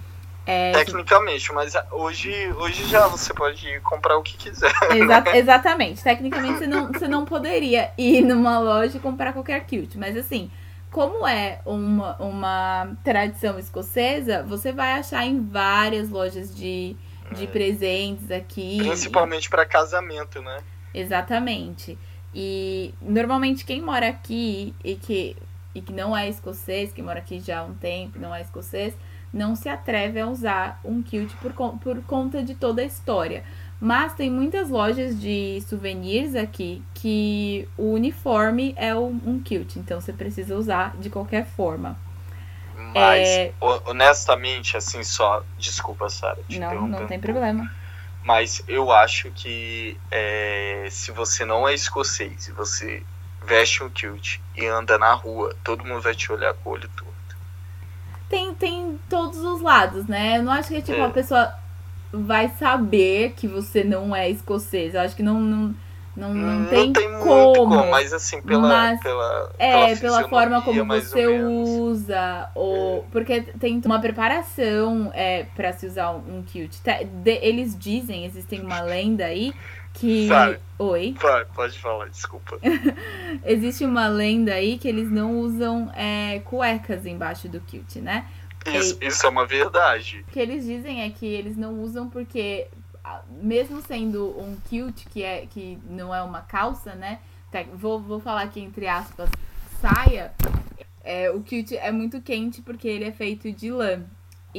[0.52, 4.74] É, Tecnicamente, mas hoje, hoje já você pode comprar o que quiser.
[4.90, 6.02] Exa exatamente.
[6.02, 9.94] Tecnicamente você não, você não poderia ir numa loja e comprar qualquer kilt.
[9.94, 10.50] Mas assim,
[10.90, 16.96] como é uma, uma tradição escocesa, você vai achar em várias lojas de,
[17.36, 17.48] de é.
[17.48, 18.80] presentes aqui.
[18.80, 20.64] Principalmente para casamento, né?
[20.92, 21.96] Exatamente.
[22.34, 25.38] E normalmente quem mora aqui e que,
[25.76, 28.96] e que não é escocês, que mora aqui já há um tempo, não é escocês,
[29.34, 33.44] não se atreve a usar um kilt por, por conta de toda a história.
[33.80, 40.12] Mas tem muitas lojas de souvenirs aqui que o uniforme é um kilt, então você
[40.12, 41.98] precisa usar de qualquer forma.
[42.94, 43.54] Mas, é...
[43.86, 45.44] honestamente, assim, só.
[45.58, 46.40] Desculpa, Sara.
[46.50, 47.70] Não, não tem problema.
[48.24, 53.04] Mas eu acho que é, se você não é escocês e você
[53.46, 56.90] veste um kilt e anda na rua, todo mundo vai te olhar com o olho
[58.30, 60.38] tem, tem todos os lados, né?
[60.38, 61.06] Eu não acho que tipo, é.
[61.06, 61.52] a pessoa
[62.12, 64.94] vai saber que você não é escocês.
[64.94, 65.76] Eu acho que não, não,
[66.16, 67.54] não, não, não tem, tem como.
[67.54, 67.92] como.
[67.92, 72.50] Mas assim, pela, mas, pela, é, pela, pela forma como você usa.
[72.54, 73.04] Ou, é.
[73.12, 76.76] Porque tem uma preparação é, para se usar um kilt.
[77.26, 79.54] Eles dizem, existem uma lenda aí
[79.94, 80.28] que.
[80.28, 81.14] Sabe, Oi?
[81.20, 82.58] Vai, pode falar, desculpa.
[83.44, 88.26] Existe uma lenda aí que eles não usam é, cuecas embaixo do kilt, né?
[88.66, 90.24] Isso, e, isso é uma verdade.
[90.28, 92.68] O que eles dizem é que eles não usam porque,
[93.42, 97.20] mesmo sendo um kilt, que, é, que não é uma calça, né?
[97.74, 99.30] Vou, vou falar aqui entre aspas,
[99.82, 100.34] saia.
[101.04, 104.04] É, o kilt é muito quente porque ele é feito de lã.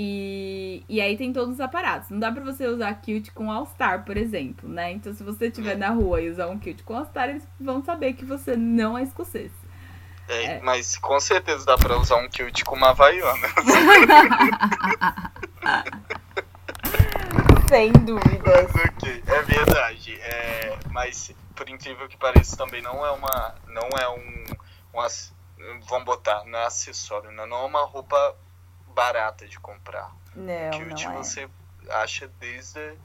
[0.02, 2.08] E, e aí tem todos os aparatos.
[2.08, 4.92] Não dá pra você usar kilt com All-Star, por exemplo, né?
[4.92, 8.14] Então se você estiver na rua e usar um kilt com All-Star, eles vão saber
[8.14, 9.52] que você não é escocês.
[10.26, 10.58] É, é.
[10.62, 13.46] Mas com certeza dá pra usar um kilt com uma Havaiana.
[17.68, 18.70] Sem dúvidas.
[18.74, 20.18] ok, é verdade.
[20.22, 23.54] É, mas por incrível que pareça, também não é uma.
[23.66, 24.46] Não é um.
[24.94, 25.02] um
[25.90, 27.44] vamos botar, não é acessório, né?
[27.44, 28.34] não é uma roupa
[28.90, 30.14] barata de comprar.
[30.34, 31.16] Não, Kilt não é.
[31.16, 31.48] você
[31.88, 32.96] acha desde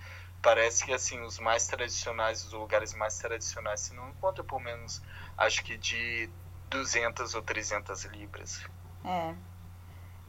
[0.41, 5.01] parece que assim os mais tradicionais, os lugares mais tradicionais, você não encontra por menos
[5.37, 6.29] acho que de
[6.69, 8.63] 200 ou 300 libras.
[9.03, 9.33] É.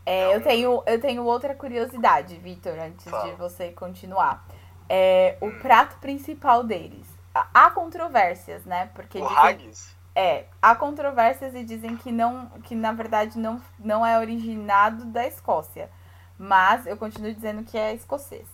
[0.07, 3.25] É, eu, tenho, eu tenho outra curiosidade, Vitor, antes Fala.
[3.25, 4.47] de você continuar.
[4.89, 5.59] É, o hum.
[5.59, 7.07] prato principal deles.
[7.35, 8.89] Há controvérsias, né?
[8.95, 9.37] Porque o dizem...
[9.37, 9.96] haggis?
[10.19, 15.27] É, há controvérsias e dizem que não, que na verdade não, não é originado da
[15.27, 15.91] Escócia.
[16.39, 18.47] Mas eu continuo dizendo que é escocês.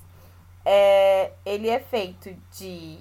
[0.64, 2.98] É, ele é feito de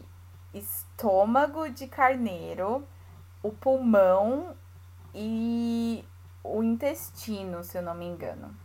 [0.54, 2.88] estômago de carneiro,
[3.42, 4.56] o pulmão
[5.14, 6.06] e
[6.44, 8.56] o intestino, se eu não me engano.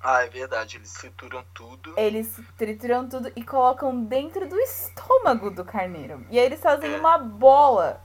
[0.00, 1.94] Ah, é verdade, eles trituram tudo.
[1.96, 6.24] Eles trituram tudo e colocam dentro do estômago do carneiro.
[6.30, 6.96] E aí eles fazem é.
[6.96, 8.03] uma bola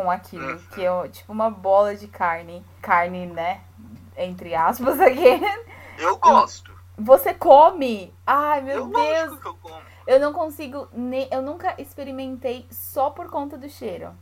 [0.00, 0.58] com aquilo, uhum.
[0.74, 3.62] que é tipo uma bola de carne, carne, né?
[4.16, 5.40] Entre aspas aqui.
[5.98, 6.78] Eu gosto.
[6.96, 8.14] Você come?
[8.26, 9.40] Ai, meu eu Deus.
[9.40, 9.82] Que eu, como.
[10.06, 11.28] eu não consigo nem.
[11.30, 14.14] Eu nunca experimentei só por conta do cheiro.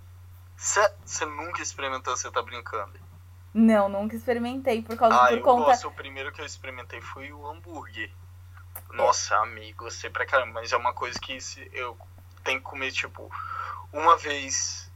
[0.57, 2.99] Você nunca experimentou, você tá brincando?
[3.55, 5.67] Não, nunca experimentei por causa ah, por eu conta.
[5.67, 5.89] Gosto.
[5.89, 8.11] O primeiro que eu experimentei foi o hambúrguer.
[8.93, 11.39] Nossa, amigo, gostei pra caramba, mas é uma coisa que
[11.73, 11.97] eu
[12.43, 13.31] tenho que comer, tipo,
[13.93, 14.88] uma vez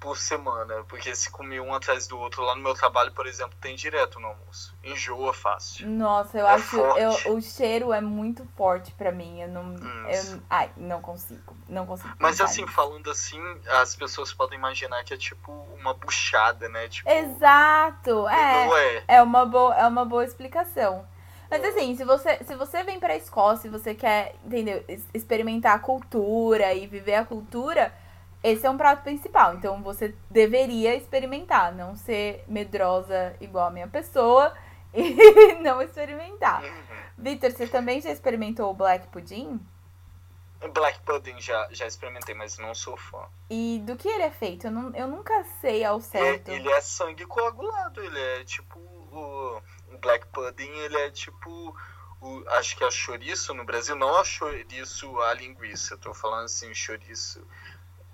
[0.00, 3.54] por semana, porque se comer um atrás do outro lá no meu trabalho, por exemplo,
[3.60, 4.74] tem direto no almoço.
[4.82, 5.86] Enjoa fácil.
[5.88, 6.76] Nossa, eu É acho.
[6.76, 9.42] Eu, o cheiro é muito forte pra mim.
[9.42, 9.74] Eu não.
[10.08, 11.54] Eu, ai, não consigo.
[11.68, 12.14] Não consigo.
[12.18, 12.72] Mas assim, nisso.
[12.72, 16.88] falando assim, as pessoas podem imaginar que é tipo uma buchada, né?
[16.88, 18.26] Tipo, Exato!
[18.28, 18.96] É.
[18.96, 19.04] é.
[19.06, 21.06] É uma boa, é uma boa explicação.
[21.50, 25.78] Mas assim, se você, se você vem pra Escócia e você quer, entendeu, experimentar a
[25.80, 27.92] cultura e viver a cultura,
[28.42, 29.54] esse é um prato principal.
[29.54, 34.54] Então você deveria experimentar, não ser medrosa igual a minha pessoa
[34.94, 36.62] e não experimentar.
[36.62, 37.00] Uhum.
[37.18, 39.60] Vitor, você também já experimentou o black pudding?
[40.68, 43.26] Black Pudding já, já experimentei, mas não sou fã.
[43.48, 44.66] E do que ele é feito?
[44.66, 46.50] Eu, não, eu nunca sei ao certo.
[46.50, 51.74] Ele é sangue coagulado, ele é tipo o, o Black Pudding, ele é tipo
[52.20, 56.44] o, acho que é chouriço no Brasil, não é chouriço a linguiça, eu tô falando
[56.44, 57.46] assim, chouriço.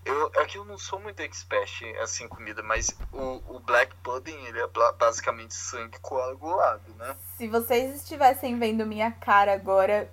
[0.06, 3.92] Eu, é que eu não sou muito expert assim em comida, mas o, o Black
[3.96, 4.66] Pudding, ele é
[4.96, 7.16] basicamente sangue coagulado, né?
[7.36, 10.08] Se vocês estivessem vendo minha cara agora,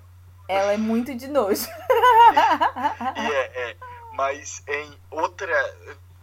[0.48, 1.68] ela é muito de nojo.
[3.16, 3.78] E é, é.
[4.14, 5.54] Mas em outra.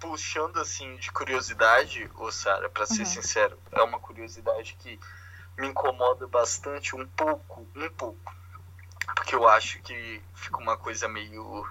[0.01, 3.05] Puxando assim de curiosidade, ô Sara, pra ser Uhum.
[3.07, 4.99] sincero, é uma curiosidade que
[5.59, 8.35] me incomoda bastante, um pouco, um pouco.
[9.15, 11.69] Porque eu acho que fica uma coisa meio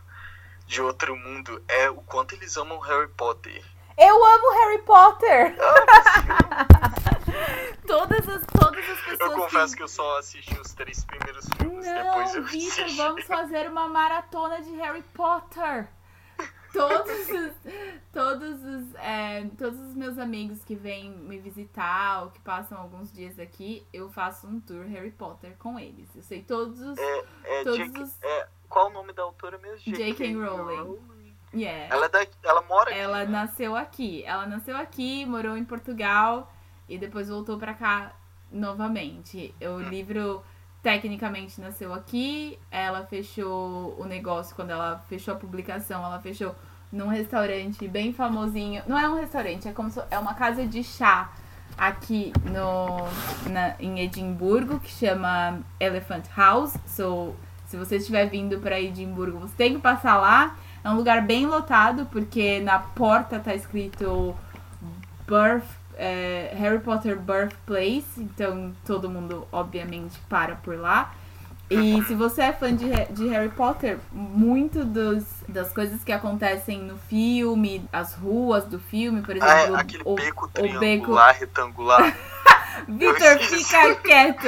[0.70, 1.62] de outro mundo.
[1.68, 3.64] É o quanto eles amam Harry Potter.
[3.98, 5.56] Eu amo Harry Potter!
[5.60, 6.68] Ah,
[7.88, 9.20] Todas as, todas as pessoas.
[9.20, 12.98] eu confesso que eu só assisti os três primeiros filmes, depois eu Não, Vitor, assisti.
[12.98, 15.88] vamos fazer uma maratona de Harry Potter.
[16.72, 17.52] Todos os,
[18.14, 23.12] todos os, é, todos os meus amigos que vêm me visitar ou que passam alguns
[23.12, 26.08] dias aqui, eu faço um tour Harry Potter com eles.
[26.16, 26.98] Eu sei todos os.
[27.00, 28.02] É, é, Todos J.K.
[28.04, 29.94] os- é, qual o nome da autora mesmo?
[29.96, 30.34] J.K.
[30.36, 31.00] Rowling.
[31.54, 31.94] Yeah.
[31.94, 33.26] Ela, é da, ela mora aqui, Ela né?
[33.26, 34.24] nasceu aqui.
[34.24, 36.52] Ela nasceu aqui, morou em Portugal
[36.88, 38.14] e depois voltou pra cá
[38.52, 39.54] novamente.
[39.62, 40.44] O livro
[40.84, 42.60] tecnicamente nasceu aqui.
[42.70, 46.06] Ela fechou o negócio quando ela fechou a publicação.
[46.06, 46.56] Ela fechou
[46.92, 48.84] num restaurante bem famosinho.
[48.88, 51.32] Não é um restaurante, é como se, é uma casa de chá
[51.78, 53.08] aqui no
[53.50, 56.76] na, em Edimburgo que chama Elephant House.
[56.86, 57.36] So,
[57.70, 60.56] se você estiver vindo para Edimburgo, você tem que passar lá.
[60.84, 64.36] É um lugar bem lotado, porque na porta tá escrito
[65.28, 71.14] Birth, é, Harry Potter Birthplace, então todo mundo obviamente para por lá.
[71.70, 76.82] E se você é fã de, de Harry Potter, muito dos, das coisas que acontecem
[76.82, 80.80] no filme, as ruas do filme, por Ah, é, exemplo, aquele o, beco o beco.
[80.80, 82.18] triangular, retangular.
[82.88, 84.48] Vitor, fica quieto!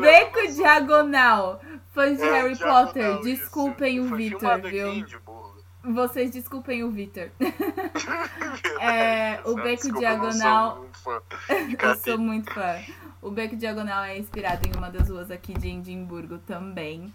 [0.00, 1.60] Beco diagonal.
[1.98, 3.22] Fãs de É, Harry Potter, isso.
[3.22, 4.92] desculpem o Vitor, filmado aqui viu?
[4.92, 5.48] Edimburgo.
[5.82, 7.30] Vocês desculpem o Vitor.
[8.80, 10.84] É, o beco desculpa, diagonal-.
[11.82, 12.76] Eu sou muito fã.
[13.20, 17.12] O Beco Diagonal é inspirado em uma das ruas aqui de Edimburgo também.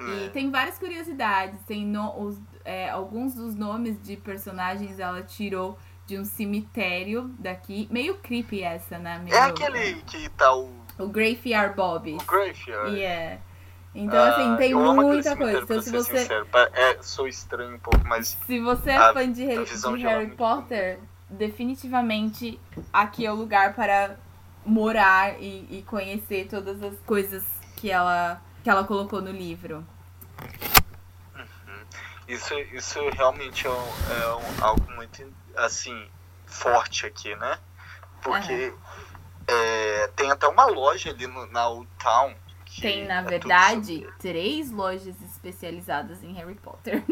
[0.00, 0.28] E É.
[0.30, 1.60] tem várias curiosidades.
[1.66, 7.86] Tem no- os- é, alguns dos nomes de personagens ela tirou de um cemitério daqui.
[7.90, 9.20] Meio creepy essa, né?
[9.22, 10.68] Meio, É aquele que tá o,
[10.98, 12.12] O Graveyard Bob.
[12.14, 12.96] o Graveyard.
[12.96, 13.40] Yeah.
[13.94, 15.60] Então, assim, Ah, tem muita coisa.
[15.62, 16.46] Então, se você, sincero.
[16.74, 20.30] É, sou estranho um pouco, mas se você é A- fã de, Harry- de Harry
[20.32, 20.98] Potter,
[21.30, 22.60] definitivamente
[22.92, 24.16] aqui é o lugar para
[24.66, 27.44] morar e, e conhecer todas as coisas
[27.76, 29.86] que ela, que ela colocou no livro.
[32.26, 35.22] isso, isso realmente é, um- é um- algo muito,
[35.56, 36.08] assim,
[36.46, 37.58] forte aqui, né?
[38.22, 38.72] Porque
[39.46, 42.34] é, tem até uma loja ali no- na Old Town.
[42.74, 47.04] Que Tem, na é verdade, três lojas especializadas em Harry Potter.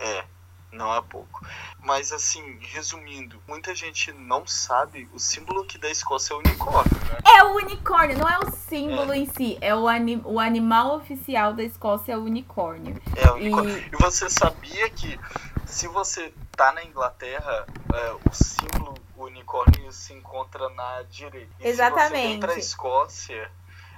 [0.00, 0.24] É,
[0.72, 1.46] não é pouco.
[1.78, 6.98] Mas assim, resumindo, muita gente não sabe o símbolo aqui da Escócia é o unicórnio,
[7.04, 7.18] né?
[7.36, 11.52] É o unicórnio, não é o símbolo em si, é o, ani o animal oficial
[11.52, 12.98] da Escócia, é o unicórnio.
[13.14, 13.76] É o unicórnio.
[13.76, 15.20] E E você sabia que
[15.66, 21.52] se você tá na Inglaterra, é, o símbolo unicórnio se encontra na direita.
[21.60, 22.40] E se você vem Exatamente.
[22.40, 23.52] pra Escócia,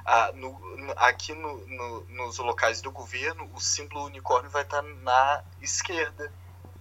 [0.07, 0.61] ah, no-
[0.97, 6.31] aqui no- no- nos locais do governo, o símbolo unicórnio vai estar na esquerda.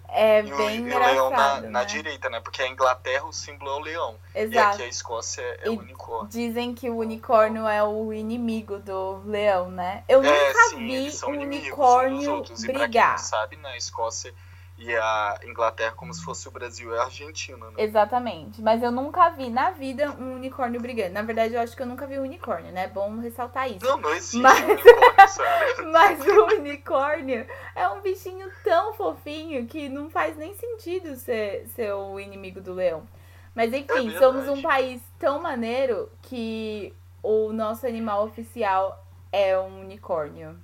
[0.10, 1.86] é E o, bem e o leão na, engraçado, na né?
[1.86, 2.40] direita, né?
[2.40, 4.20] Porque a Inglaterra o símbolo é o leão.
[4.36, 4.76] E Exato.
[4.76, 6.30] aqui a Escócia é o E unicórnio.
[6.30, 10.04] Dizem que o unicórnio é o inimigo do leão, né?
[10.08, 12.64] Eu É, nunca sim, vi um unicórnio outros.
[12.64, 13.12] E pra quem brigar.
[13.12, 14.34] não sabe, na Escócia
[14.78, 17.74] e a Inglaterra como se fosse o Brasil e a Argentina, né?
[17.78, 18.62] Exatamente.
[18.62, 21.14] Mas eu nunca vi na vida um unicórnio brigando.
[21.14, 22.84] Na verdade, eu acho que eu nunca vi um unicórnio, né?
[22.84, 23.86] É bom ressaltar isso.
[23.86, 24.60] Não, não existe mas...
[24.60, 25.82] unicórnio, sabe?
[25.92, 31.94] mas o unicórnio é um bichinho tão fofinho que não faz nem sentido ser, ser
[31.94, 33.08] o inimigo do leão.
[33.54, 39.80] Mas enfim, é somos um país tão maneiro que o nosso animal oficial é um
[39.80, 40.60] unicórnio.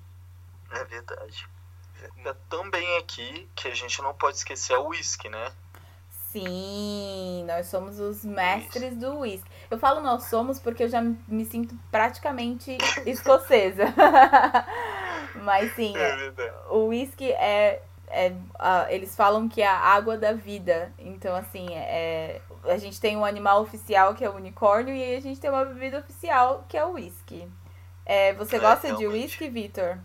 [0.70, 1.50] É verdade
[2.50, 5.52] também aqui que a gente não pode esquecer é o whisky, né?
[6.32, 9.50] Sim, nós somos os mestres do whisky.
[9.70, 13.86] Eu falo nós somos porque eu já me sinto praticamente escocesa.
[15.44, 20.32] Mas sim, é o whisky é, é uh, eles falam que é a água da
[20.32, 20.94] vida.
[20.98, 25.20] Então, assim, é, a gente tem um animal oficial que é o unicórnio e a
[25.20, 27.46] gente tem uma bebida oficial que é o whisky.
[28.06, 29.10] É, você é, gosta realmente.
[29.10, 29.98] de whisky, Vitor?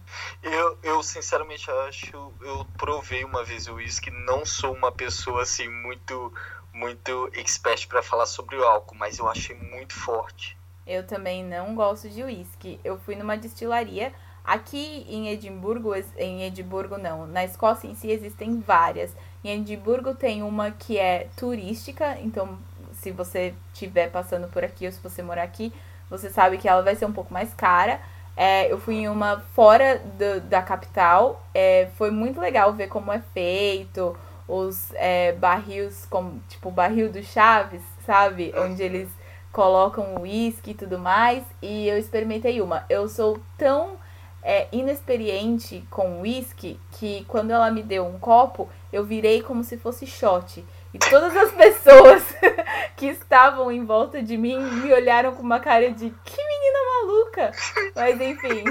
[0.42, 5.68] Eu, eu sinceramente acho, eu provei uma vez o whisky, não sou uma pessoa assim
[5.68, 6.32] muito
[6.72, 10.56] muito expert para falar sobre o álcool, mas eu achei muito forte.
[10.86, 12.78] Eu também não gosto de whisky.
[12.84, 14.12] Eu fui numa destilaria
[14.44, 19.10] aqui em Edimburgo, em Edimburgo não, na Escócia em si existem várias.
[19.42, 22.58] Em Edimburgo tem uma que é turística, então
[22.92, 25.72] se você estiver passando por aqui ou se você morar aqui,
[26.10, 28.00] você sabe que ela vai ser um pouco mais cara.
[28.36, 31.42] É, eu fui em uma fora do, da capital.
[31.54, 34.16] É, foi muito legal ver como é feito.
[34.46, 38.52] Os é, barris, como, tipo o barril do Chaves, sabe?
[38.56, 39.08] Onde eles
[39.50, 41.42] colocam o uísque e tudo mais.
[41.62, 42.84] E eu experimentei uma.
[42.88, 43.96] Eu sou tão
[44.42, 49.76] é, inexperiente com uísque que quando ela me deu um copo, eu virei como se
[49.76, 50.64] fosse shot.
[50.94, 52.22] E todas as pessoas
[52.96, 57.52] que estavam em volta de mim me olharam com uma cara de que menina maluca.
[57.94, 58.64] Mas enfim,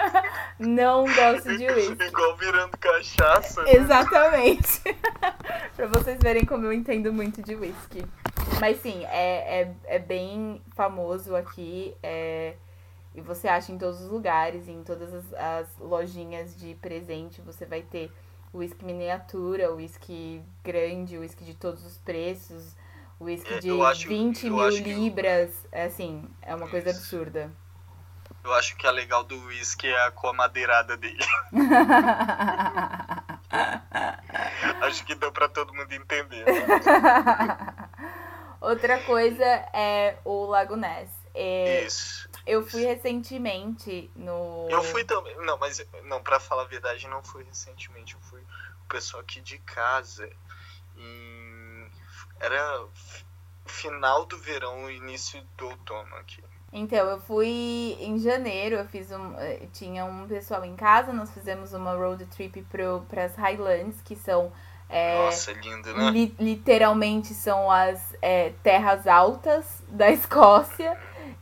[0.58, 2.04] não gosto de uísque.
[2.04, 3.62] Igual virando cachaça.
[3.62, 3.74] Né?
[3.74, 4.82] Exatamente.
[5.74, 8.04] pra vocês verem como eu entendo muito de uísque.
[8.60, 11.96] Mas sim, é, é, é bem famoso aqui.
[12.02, 12.54] É,
[13.14, 17.64] e você acha em todos os lugares, em todas as, as lojinhas de presente, você
[17.64, 18.12] vai ter
[18.56, 22.74] uísque miniatura, uísque grande, uísque de todos os preços,
[23.20, 25.50] uísque é, de acho, 20 mil libras.
[25.50, 25.68] Que...
[25.72, 26.70] É assim, é uma Isso.
[26.70, 27.50] coisa absurda.
[28.42, 31.24] Eu acho que a legal do uísque é a com a madeirada dele.
[34.82, 36.44] acho que deu para todo mundo entender.
[36.44, 36.62] Né?
[38.60, 41.10] Outra coisa é o Lago Ness.
[41.34, 42.28] É, isso.
[42.46, 44.68] Eu fui recentemente no.
[44.70, 45.36] Eu fui também.
[45.44, 48.14] Não, mas não, para falar a verdade, não fui recentemente.
[48.14, 50.30] Eu fui o pessoal aqui de casa.
[50.96, 51.90] Em...
[52.38, 52.86] Era
[53.66, 56.42] final do verão, início do outono aqui.
[56.72, 59.34] Então, eu fui em janeiro, eu fiz um.
[59.38, 62.64] Eh, tinha um pessoal em casa, nós fizemos uma road trip
[63.08, 64.52] para as Highlands, que são.
[64.88, 66.10] É, Nossa, lindo, né?
[66.10, 70.96] Li, literalmente são as é, terras altas da Escócia.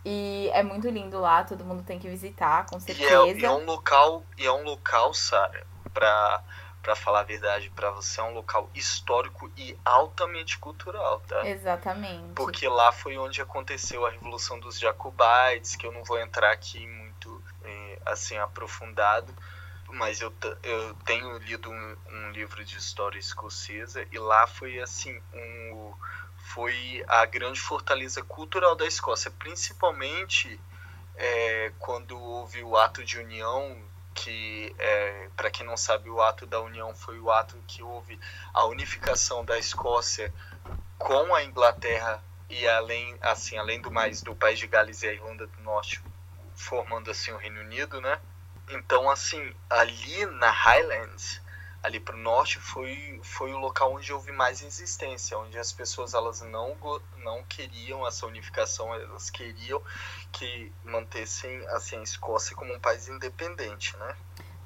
[0.05, 3.11] E é muito lindo lá, todo mundo tem que visitar, com certeza.
[3.27, 6.43] E é, e é um local, e é um local, Sara, pra,
[6.83, 11.49] pra falar a verdade, para você é um local histórico e altamente cultural, tá?
[11.49, 12.35] Exatamente.
[12.35, 16.87] Porque lá foi onde aconteceu a Revolução dos Jacobites, que eu não vou entrar aqui
[16.87, 19.35] muito é, assim aprofundado,
[19.95, 20.32] mas eu,
[20.62, 25.95] eu tenho lido um, um livro de história escocesa e lá foi assim um
[26.45, 30.61] foi a grande fortaleza cultural da Escócia, principalmente
[31.16, 33.76] é, quando houve o ato de união,
[34.14, 38.20] que, é, para quem não sabe, o ato da união foi o ato que houve
[38.53, 40.32] a unificação da Escócia
[40.99, 45.12] com a Inglaterra e além, assim, além do mais, do país de Gales e a
[45.12, 46.01] Irlanda do Norte,
[46.55, 48.20] formando assim o Reino Unido, né?
[48.71, 51.41] Então, assim, ali na Highlands,
[51.83, 56.15] ali para o norte foi, foi o local onde houve mais resistência, onde as pessoas
[56.15, 56.75] elas não,
[57.19, 59.83] não queriam essa unificação, elas queriam
[60.33, 64.17] que mantessem assim, a Escócia como um país independente, né?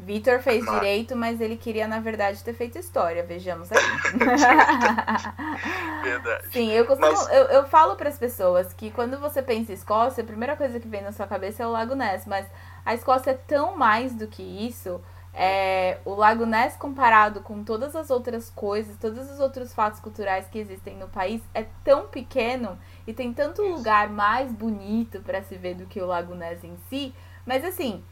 [0.00, 0.74] Vitor fez mas...
[0.76, 3.82] direito, mas ele queria, na verdade, ter feito história, vejamos aí.
[6.04, 6.52] verdade.
[6.52, 7.10] Sim, eu costumo.
[7.10, 7.28] Mas...
[7.30, 10.78] Eu, eu falo para as pessoas que quando você pensa em Escócia, a primeira coisa
[10.78, 12.46] que vem na sua cabeça é o Lago Ness, mas
[12.88, 14.98] a Escócia é tão mais do que isso.
[15.34, 20.46] É, o Lago Ness, comparado com todas as outras coisas, todos os outros fatos culturais
[20.48, 25.54] que existem no país, é tão pequeno e tem tanto lugar mais bonito para se
[25.56, 27.14] ver do que o Lago Ness em si.
[27.44, 28.02] Mas assim,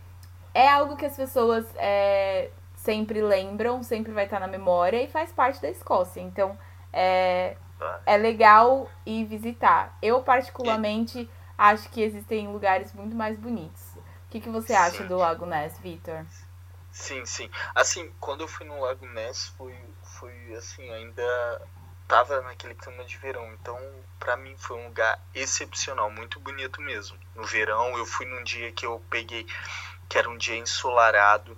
[0.52, 5.32] é algo que as pessoas é, sempre lembram, sempre vai estar na memória e faz
[5.32, 6.20] parte da Escócia.
[6.20, 6.54] Então
[6.92, 7.56] é,
[8.04, 9.96] é legal ir visitar.
[10.02, 13.85] Eu, particularmente, acho que existem lugares muito mais bonitos.
[14.36, 14.78] O que, que você Sim.
[14.78, 16.26] acha do Lago Ness, Vitor?
[16.92, 17.48] Sim, sim.
[17.74, 21.62] Assim, quando eu fui no Lago Ness, foi, foi assim, ainda
[22.06, 23.50] tava naquele clima de verão.
[23.54, 23.78] Então,
[24.18, 27.18] para mim foi um lugar excepcional, muito bonito mesmo.
[27.34, 29.46] No verão, eu fui num dia que eu peguei,
[30.06, 31.56] que era um dia ensolarado,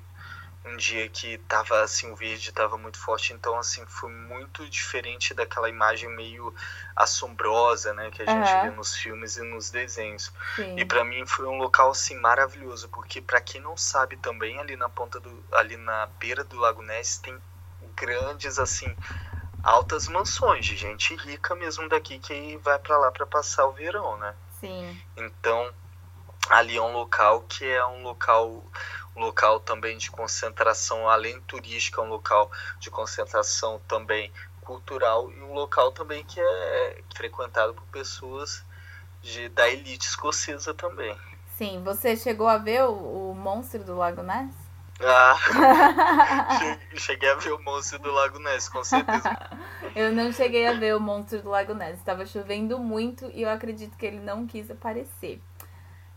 [0.64, 5.32] um dia que tava assim, o verde tava muito forte, então assim, foi muito diferente
[5.32, 6.54] daquela imagem meio
[6.94, 8.62] assombrosa, né, que a gente uhum.
[8.62, 10.32] vê nos filmes e nos desenhos.
[10.56, 10.78] Sim.
[10.78, 14.76] E para mim foi um local assim maravilhoso, porque para quem não sabe também ali
[14.76, 17.38] na ponta do ali na beira do Lago Ness tem
[17.94, 18.94] grandes assim
[19.62, 24.16] altas mansões de gente rica mesmo daqui que vai para lá para passar o verão,
[24.18, 24.34] né?
[24.60, 25.00] Sim.
[25.16, 25.72] Então,
[26.48, 28.64] ali é um local que é um local
[29.18, 35.92] local também de concentração, além turística, um local de concentração também cultural e um local
[35.92, 38.64] também que é frequentado por pessoas
[39.22, 41.16] de, da elite escocesa também.
[41.56, 44.54] Sim, você chegou a ver o, o monstro do Lago Ness?
[45.00, 45.36] Ah,
[46.96, 49.38] cheguei a ver o monstro do Lago Ness, com certeza.
[49.94, 51.98] eu não cheguei a ver o monstro do Lago Ness.
[51.98, 55.40] Estava chovendo muito e eu acredito que ele não quis aparecer.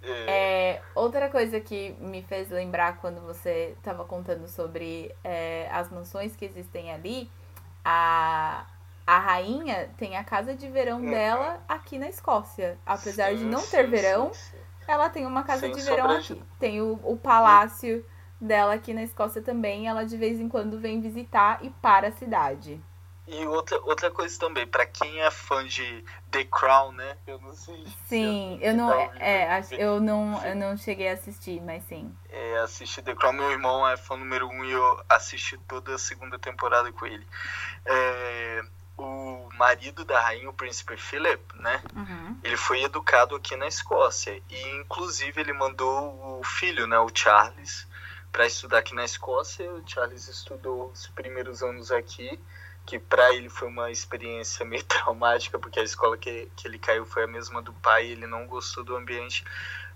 [0.03, 0.25] É.
[0.27, 6.35] É, outra coisa que me fez lembrar quando você estava contando sobre é, as mansões
[6.35, 7.29] que existem ali,
[7.85, 8.65] a,
[9.05, 11.09] a rainha tem a casa de verão uhum.
[11.09, 12.77] dela aqui na Escócia.
[12.85, 16.41] Apesar sim, de não ter sim, verão, sim, ela tem uma casa de verão aqui.
[16.59, 18.03] Tem o, o palácio
[18.39, 19.87] dela aqui na Escócia também.
[19.87, 22.81] Ela de vez em quando vem visitar e para a cidade.
[23.31, 27.17] E outra, outra coisa também, para quem é fã de The Crown, né?
[27.25, 27.87] Eu não sei.
[28.05, 32.13] Sim, eu não, tá é, eu não, eu não cheguei a assistir, mas sim.
[32.29, 35.97] É, assisti The Crown, meu irmão é fã número um e eu assisti toda a
[35.97, 37.25] segunda temporada com ele.
[37.85, 38.65] É,
[38.97, 41.81] o marido da rainha, o príncipe Philip, né?
[41.95, 42.37] Uhum.
[42.43, 47.87] Ele foi educado aqui na Escócia e, inclusive, ele mandou o filho, né, o Charles,
[48.29, 49.71] para estudar aqui na Escócia.
[49.71, 52.37] O Charles estudou os primeiros anos aqui,
[52.91, 57.05] que para ele foi uma experiência meio traumática, porque a escola que, que ele caiu
[57.05, 59.45] foi a mesma do pai, ele não gostou do ambiente.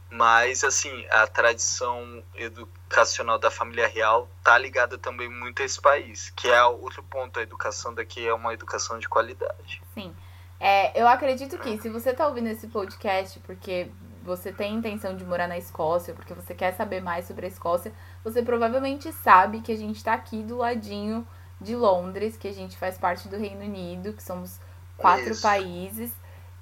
[0.10, 6.30] Mas, assim, a tradição educacional da família real tá ligada também muito a esse país,
[6.30, 7.38] que é outro ponto.
[7.38, 9.82] A educação daqui é uma educação de qualidade.
[9.94, 10.16] Sim.
[10.58, 13.90] É, eu acredito que se você tá ouvindo esse podcast porque
[14.24, 17.92] você tem intenção de morar na Escócia, porque você quer saber mais sobre a Escócia,
[18.24, 21.28] você provavelmente sabe que a gente está aqui do ladinho
[21.60, 24.60] de Londres, que a gente faz parte do Reino Unido, que somos
[24.98, 25.42] quatro Isso.
[25.42, 26.12] países.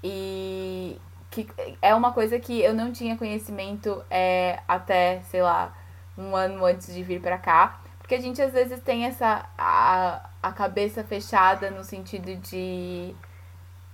[0.03, 0.99] E
[1.31, 1.47] que
[1.81, 5.75] é uma coisa que eu não tinha conhecimento é, até, sei lá,
[6.17, 7.81] um ano antes de vir para cá.
[7.97, 9.45] Porque a gente às vezes tem essa.
[9.57, 13.15] A, a cabeça fechada no sentido de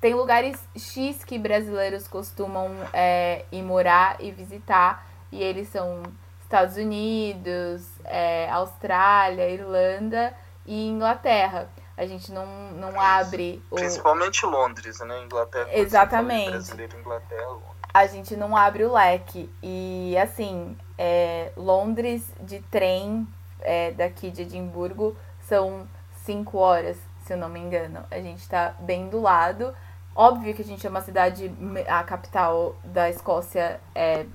[0.02, 6.02] tem lugares X que brasileiros costumam é, ir morar e visitar, e eles são
[6.42, 10.34] Estados Unidos, é, Austrália, Irlanda
[10.70, 11.68] e Inglaterra.
[11.98, 13.62] A gente não, não abre.
[13.72, 13.76] O...
[13.76, 15.24] Principalmente Londres, né?
[15.24, 15.68] Inglaterra.
[15.74, 16.52] Exatamente.
[16.52, 17.80] Brasileiro, Inglaterra, Londres.
[17.92, 19.50] A gente não abre o leque.
[19.64, 23.28] E assim, é, Londres de trem
[23.60, 25.88] é, daqui de Edimburgo são
[26.24, 28.06] cinco horas, se eu não me engano.
[28.12, 29.76] A gente tá bem do lado.
[30.16, 31.52] Óbvio que a gente é uma cidade,
[31.88, 34.26] a capital da Escócia é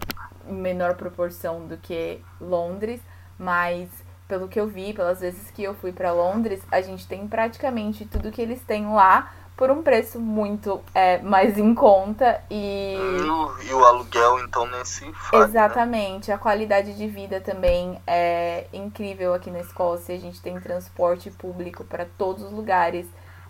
[0.47, 3.01] em menor proporção do que Londres,
[3.39, 3.89] mas
[4.29, 8.05] pelo que eu vi, pelas vezes que eu fui para Londres, a gente tem praticamente
[8.05, 12.97] tudo que eles têm lá por um preço muito é, mais em conta e...
[12.97, 15.05] e o, e o aluguel então nem se.
[15.05, 15.15] Né?
[15.35, 16.35] Exatamente, né?
[16.35, 20.15] a qualidade de vida também é incrível aqui na Escócia.
[20.15, 23.07] A gente tem transporte público para todos os lugares.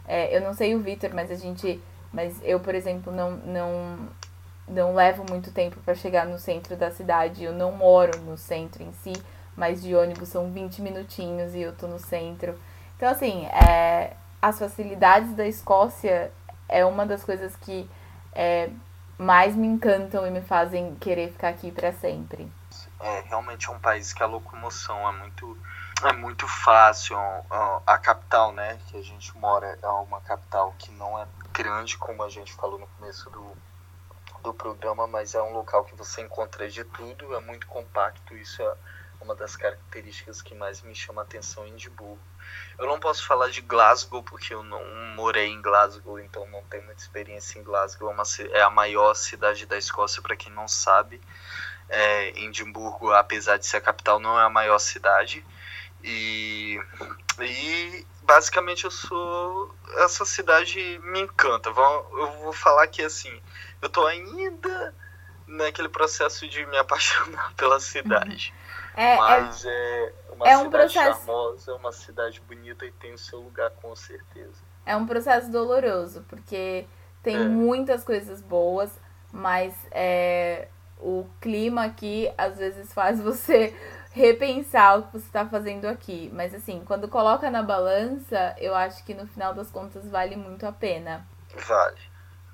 [0.06, 1.80] É, eu não sei o Victor, mas a gente
[2.14, 3.98] mas eu, por exemplo, não, não,
[4.68, 7.42] não levo muito tempo para chegar no centro da cidade.
[7.42, 9.12] Eu não moro no centro em si,
[9.56, 12.58] mas de ônibus são 20 minutinhos e eu tô no centro.
[12.96, 16.32] Então, assim, é, as facilidades da Escócia
[16.68, 17.88] é uma das coisas que
[18.32, 18.70] é,
[19.18, 22.50] mais me encantam e me fazem querer ficar aqui para sempre.
[23.00, 25.56] É realmente é um país que a locomoção é muito
[26.02, 27.16] é muito fácil.
[27.86, 32.22] A capital, né, que a gente mora é uma capital que não é grande, como
[32.22, 33.52] a gente falou no começo do,
[34.42, 38.60] do programa, mas é um local que você encontra de tudo, é muito compacto, isso
[38.60, 38.74] é
[39.24, 42.20] uma das características que mais me chama a atenção em Edimburgo.
[42.78, 44.84] Eu não posso falar de Glasgow porque eu não
[45.16, 48.12] morei em Glasgow, então não tenho muita experiência em Glasgow.
[48.12, 51.20] É, é a maior cidade da Escócia, para quem não sabe.
[51.88, 55.44] É, Edimburgo, apesar de ser a capital, não é a maior cidade.
[56.02, 56.78] E,
[57.40, 59.74] e basicamente eu sou.
[59.98, 61.70] Essa cidade me encanta.
[61.70, 63.40] Eu vou falar que assim,
[63.80, 64.94] eu tô ainda
[65.46, 68.52] naquele processo de me apaixonar pela cidade.
[68.96, 71.26] É, Mas é, é uma é um cidade processo...
[71.26, 74.62] charmosa, uma cidade bonita e tem o seu lugar com certeza.
[74.86, 76.86] É um processo doloroso, porque
[77.22, 77.44] tem é.
[77.44, 78.90] muitas coisas boas,
[79.32, 80.68] mas é,
[81.00, 83.74] o clima aqui às vezes faz você
[84.12, 86.30] repensar o que você está fazendo aqui.
[86.32, 90.66] Mas assim, quando coloca na balança, eu acho que no final das contas vale muito
[90.66, 91.26] a pena.
[91.66, 92.00] Vale,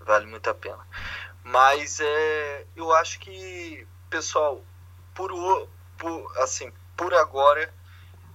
[0.01, 0.87] vale muito a pena.
[1.45, 4.63] Mas é, eu acho que, pessoal,
[5.15, 5.33] por,
[6.01, 7.73] por assim, por agora,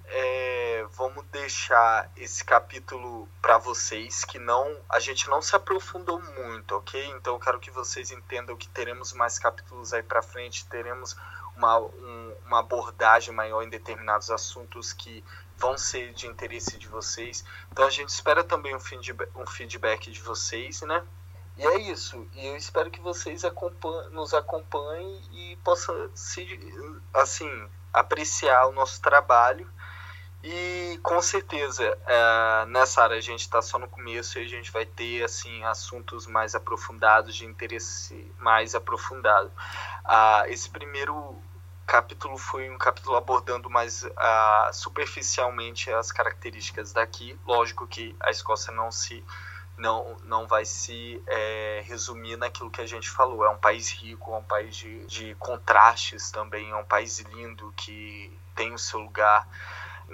[0.05, 6.75] é, vamos deixar esse capítulo para vocês que não a gente não se aprofundou muito,
[6.75, 7.03] ok?
[7.17, 11.17] Então eu quero que vocês entendam que teremos mais capítulos aí para frente, teremos
[11.57, 15.23] uma, um, uma abordagem maior em determinados assuntos que
[15.57, 17.43] vão ser de interesse de vocês.
[17.71, 21.03] Então a gente espera também um feedback, um feedback de vocês, né?
[21.57, 22.27] E é isso.
[22.33, 23.43] E eu espero que vocês
[24.11, 26.45] nos acompanhem e possam se,
[27.13, 27.49] assim,
[27.93, 29.69] apreciar o nosso trabalho.
[30.43, 34.71] E com certeza, é, nessa área a gente está só no começo e a gente
[34.71, 39.51] vai ter assim assuntos mais aprofundados, de interesse mais aprofundado.
[40.03, 41.35] Ah, esse primeiro
[41.87, 47.35] capítulo foi um capítulo abordando mais ah, superficialmente as características daqui.
[47.43, 49.23] Lógico que a Escócia não se
[49.77, 53.43] não, não vai se é, resumir naquilo que a gente falou.
[53.45, 57.73] É um país rico, é um país de, de contrastes também, é um país lindo
[57.75, 59.47] que tem o seu lugar.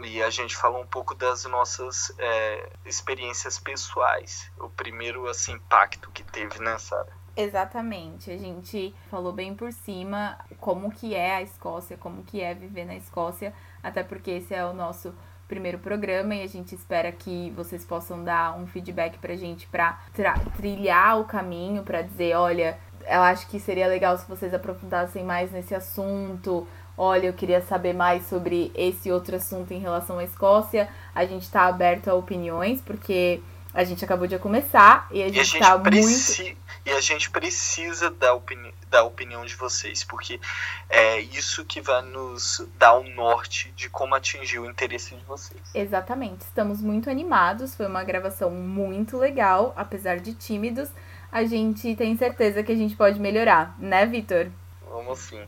[0.03, 4.49] E a gente falou um pouco das nossas é, experiências pessoais.
[4.57, 7.11] O primeiro assim, impacto que teve, né, Sara?
[7.35, 8.31] Exatamente.
[8.31, 12.85] A gente falou bem por cima como que é a Escócia, como que é viver
[12.85, 15.13] na Escócia, até porque esse é o nosso
[15.51, 19.99] primeiro programa e a gente espera que vocês possam dar um feedback pra gente pra
[20.55, 25.51] trilhar o caminho, pra dizer, olha, eu acho que seria legal se vocês aprofundassem mais
[25.51, 26.65] nesse assunto.
[26.97, 30.87] Olha, eu queria saber mais sobre esse outro assunto em relação à Escócia.
[31.13, 33.41] A gente tá aberto a opiniões, porque
[33.73, 36.57] a gente acabou de começar e a gente, e a gente tá muito.
[36.85, 38.73] E a gente precisa da, opini...
[38.91, 40.39] da opinião de vocês, porque
[40.89, 45.61] é isso que vai nos dar o norte de como atingir o interesse de vocês.
[45.73, 46.41] Exatamente.
[46.41, 47.73] Estamos muito animados.
[47.73, 50.89] Foi uma gravação muito legal, apesar de tímidos.
[51.31, 54.51] A gente tem certeza que a gente pode melhorar, né, Vitor?
[54.89, 55.41] Vamos sim.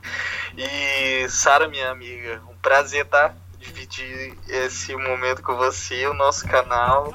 [0.57, 7.13] E Sara, minha amiga, um prazer tá dividir esse momento com você, o nosso canal.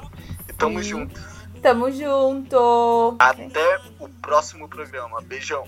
[0.57, 1.19] Tamo junto.
[1.61, 3.15] Tamo junto.
[3.19, 5.21] Até o próximo programa.
[5.21, 5.67] Beijão.